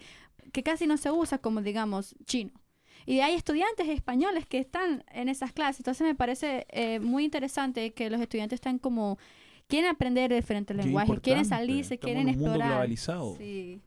que 0.53 0.63
casi 0.63 0.87
no 0.87 0.95
se 0.95 1.11
usa, 1.11 1.39
como 1.39 1.61
digamos 1.61 2.15
chino. 2.23 2.51
Y 3.05 3.19
hay 3.19 3.35
estudiantes 3.35 3.87
españoles 3.89 4.45
que 4.47 4.57
están 4.59 5.03
en 5.11 5.29
esas 5.29 5.51
clases. 5.51 5.81
Entonces 5.81 6.05
me 6.07 6.15
parece 6.15 6.65
eh, 6.69 6.99
muy 6.99 7.23
interesante 7.23 7.93
que 7.93 8.09
los 8.09 8.19
estudiantes 8.21 8.57
están 8.57 8.79
como... 8.79 9.17
Quieren 9.67 9.89
aprender 9.89 10.31
diferentes 10.31 10.77
lenguajes, 10.77 11.19
quieren 11.21 11.43
salirse, 11.43 11.95
Estamos 11.95 12.05
quieren 12.13 12.29
en 12.29 12.35
un 12.35 12.39
mundo 12.41 12.49
explorar. 12.51 12.69
globalizado. 12.73 13.35
Sí. 13.37 13.81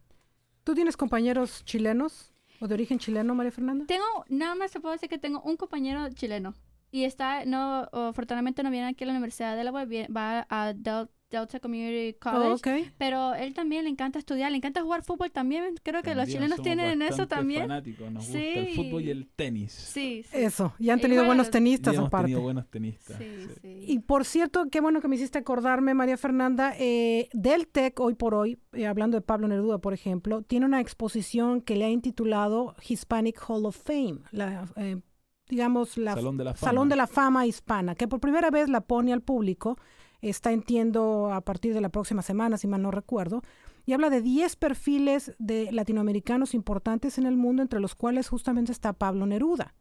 ¿Tú 0.65 0.75
tienes 0.75 0.97
compañeros 0.97 1.65
chilenos 1.65 2.33
o 2.61 2.67
de 2.67 2.75
origen 2.75 2.99
chileno, 2.99 3.33
María 3.37 3.53
Fernanda? 3.53 3.85
Tengo, 3.87 4.05
nada 4.29 4.57
más 4.57 4.73
se 4.73 4.81
puede 4.81 4.97
decir 4.97 5.09
que 5.09 5.19
tengo 5.19 5.41
un 5.43 5.57
compañero 5.57 6.09
chileno. 6.11 6.55
Y 6.91 7.05
está, 7.05 7.45
no, 7.45 7.89
afortunadamente 7.93 8.63
no 8.65 8.71
viene 8.73 8.89
aquí 8.89 9.05
a 9.05 9.07
la 9.07 9.13
Universidad 9.13 9.53
de 9.53 9.59
Delaware, 9.59 9.89
vie- 9.89 10.13
va 10.17 10.47
a 10.51 10.73
Del- 10.73 11.09
Delta 11.31 11.61
Community 11.61 12.15
College. 12.19 12.87
Oh. 12.87 12.91
Pero 12.97 13.35
él 13.35 13.53
también 13.53 13.85
le 13.85 13.91
encanta 13.91 14.19
estudiar, 14.19 14.51
le 14.51 14.57
encanta 14.57 14.83
jugar 14.83 15.03
fútbol 15.03 15.31
también. 15.31 15.75
Creo 15.83 16.03
que 16.03 16.15
los 16.15 16.27
chilenos 16.29 16.63
tienen 16.63 17.03
eso 17.03 17.27
también. 17.29 17.63
fanáticos, 17.63 18.11
Nos 18.11 18.25
gusta 18.25 18.39
el 18.41 18.67
Sí. 18.69 18.75
fútbol 18.75 19.03
y 19.05 19.11
el 19.11 19.29
tenis. 19.29 19.73
Sí, 19.73 20.25
sí. 20.31 20.37
Eso, 20.39 20.73
y 20.79 20.91
han 20.91 21.01
tenido 21.01 21.25
buenos 21.25 21.49
Y 21.49 21.51
tenistas 21.51 21.95
hemos 21.95 22.07
aparte. 22.07 22.25
tenido 22.27 22.41
buenos 22.41 22.69
tenistas. 22.69 23.19
Sí, 23.19 23.25
sí. 23.41 23.49
sí. 23.61 23.85
Y 23.89 23.99
por 24.01 24.25
cierto, 24.25 24.67
qué 24.71 24.81
bueno 24.81 25.01
que 25.01 25.09
me 25.09 25.17
hiciste 25.17 25.39
acordarme, 25.39 25.95
María 25.95 26.17
Fernanda, 26.17 26.73
eh, 26.79 27.29
del 27.33 27.69
TEC 27.69 28.01
hoy 28.01 28.15
por 28.15 28.35
hoy, 28.35 28.59
eh, 28.73 28.87
hablando 28.87 29.17
de 29.17 29.21
Pablo 29.21 29.49
Neruda, 29.49 29.79
por 29.79 29.93
ejemplo, 29.93 30.43
tiene 30.43 30.67
una 30.67 30.81
exposición 30.81 31.61
que 31.61 31.77
le 31.77 31.85
ha 31.85 31.91
intitulado 31.91 32.75
Hispanic 32.89 33.39
Hall 33.49 33.67
of 33.67 33.77
Fame, 33.77 34.21
la, 34.31 34.67
eh, 34.77 35.01
digamos, 35.49 35.97
la 35.99 36.15
Salón 36.15 36.37
de 36.37 36.45
la 36.45 36.55
Fama. 36.55 36.71
Salón 36.71 36.89
de 36.89 36.97
la 36.97 37.07
Fama 37.07 37.47
Hispana, 37.47 37.95
que 37.95 38.09
por 38.09 38.21
primera 38.21 38.51
vez 38.51 38.69
la 38.69 38.81
pone 38.83 39.13
al 39.13 39.21
público, 39.23 39.79
está 40.21 40.53
entiendo 40.53 41.33
a 41.33 41.41
partir 41.41 41.75
de 41.75 41.81
la 41.81 41.89
próxima 41.91 42.23
semana, 42.23 42.57
si 42.59 42.67
mal 42.67 42.83
no 42.83 42.91
recuerdo, 42.91 43.43
y 43.87 43.93
habla 43.93 44.11
de 44.11 44.21
10 44.21 44.57
perfiles 44.57 45.35
de 45.39 45.71
latinoamericanos 45.73 46.55
importantes 46.55 47.19
en 47.19 47.27
el 47.27 47.37
mundo, 47.37 47.63
entre 47.63 47.81
los 47.81 47.95
cuales 47.95 48.29
justamente 48.29 48.73
está 48.73 48.93
Pablo 48.93 49.27
Neruda. 49.27 49.75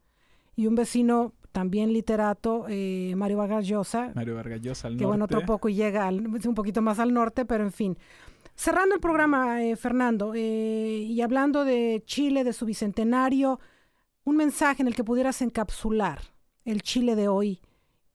Y 0.56 0.68
un 0.68 0.76
vecino 0.76 1.34
también 1.52 1.92
literato, 1.92 2.66
eh, 2.70 3.14
Mario 3.18 3.38
Vargas 3.38 3.68
Llosa, 3.68 4.12
Mario 4.16 4.36
Vargas 4.36 4.62
Llosa 4.62 4.88
al 4.88 4.98
que 4.98 5.06
bueno, 5.06 5.20
norte. 5.20 5.36
otro 5.36 5.46
poco 5.46 5.70
y 5.70 5.76
llega 5.76 6.08
al- 6.08 6.26
un 6.28 6.54
poquito 6.56 6.82
más 6.82 7.00
al 7.00 7.14
norte, 7.14 7.46
pero 7.46 7.64
en 7.64 7.72
fin. 7.72 7.98
Cerrando 8.56 8.96
el 8.96 9.02
programa, 9.02 9.62
eh, 9.64 9.76
Fernando, 9.76 10.34
eh, 10.36 11.06
y 11.08 11.22
hablando 11.22 11.64
de 11.66 12.02
Chile, 12.06 12.44
de 12.44 12.54
su 12.54 12.66
bicentenario, 12.66 13.60
un 14.24 14.36
mensaje 14.36 14.82
en 14.82 14.88
el 14.88 14.96
que 14.96 15.04
pudieras 15.04 15.42
encapsular 15.42 16.20
el 16.66 16.82
Chile 16.82 17.16
de 17.16 17.28
hoy 17.28 17.62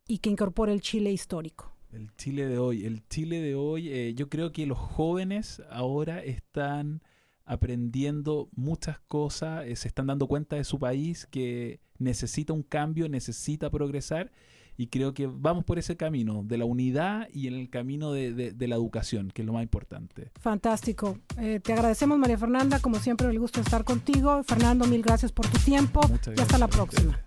y 0.06 0.18
que 0.18 0.30
incorpore 0.30 0.72
el 0.72 0.80
Chile 0.80 1.10
histórico. 1.12 1.71
El 1.92 2.10
Chile 2.16 2.46
de 2.46 2.58
hoy. 2.58 2.84
El 2.86 3.06
Chile 3.08 3.40
de 3.40 3.54
hoy, 3.54 3.88
eh, 3.90 4.14
yo 4.14 4.28
creo 4.28 4.50
que 4.52 4.66
los 4.66 4.78
jóvenes 4.78 5.62
ahora 5.70 6.22
están 6.24 7.02
aprendiendo 7.44 8.48
muchas 8.56 8.98
cosas, 9.08 9.66
eh, 9.66 9.76
se 9.76 9.88
están 9.88 10.06
dando 10.06 10.26
cuenta 10.26 10.56
de 10.56 10.64
su 10.64 10.78
país 10.78 11.26
que 11.30 11.80
necesita 11.98 12.52
un 12.52 12.62
cambio, 12.62 13.08
necesita 13.08 13.68
progresar 13.70 14.32
y 14.76 14.86
creo 14.86 15.12
que 15.12 15.26
vamos 15.26 15.64
por 15.64 15.78
ese 15.78 15.96
camino 15.96 16.42
de 16.44 16.56
la 16.56 16.64
unidad 16.64 17.28
y 17.32 17.46
en 17.46 17.54
el 17.54 17.68
camino 17.68 18.12
de, 18.12 18.32
de- 18.32 18.52
de 18.52 18.68
la 18.68 18.76
educación, 18.76 19.30
que 19.30 19.42
es 19.42 19.46
lo 19.46 19.52
más 19.52 19.62
importante. 19.62 20.30
Fantástico. 20.40 21.18
Eh, 21.38 21.60
te 21.62 21.74
agradecemos, 21.74 22.18
María 22.18 22.38
Fernanda. 22.38 22.80
Como 22.80 22.96
siempre, 22.98 23.28
el 23.28 23.38
gusto 23.38 23.60
de 23.60 23.64
estar 23.64 23.84
contigo. 23.84 24.42
Fernando, 24.44 24.86
mil 24.86 25.02
gracias 25.02 25.30
por 25.30 25.46
tu 25.46 25.58
tiempo 25.58 26.00
Muchas 26.08 26.34
y 26.36 26.40
hasta 26.40 26.56
la 26.58 26.68
próxima. 26.68 27.20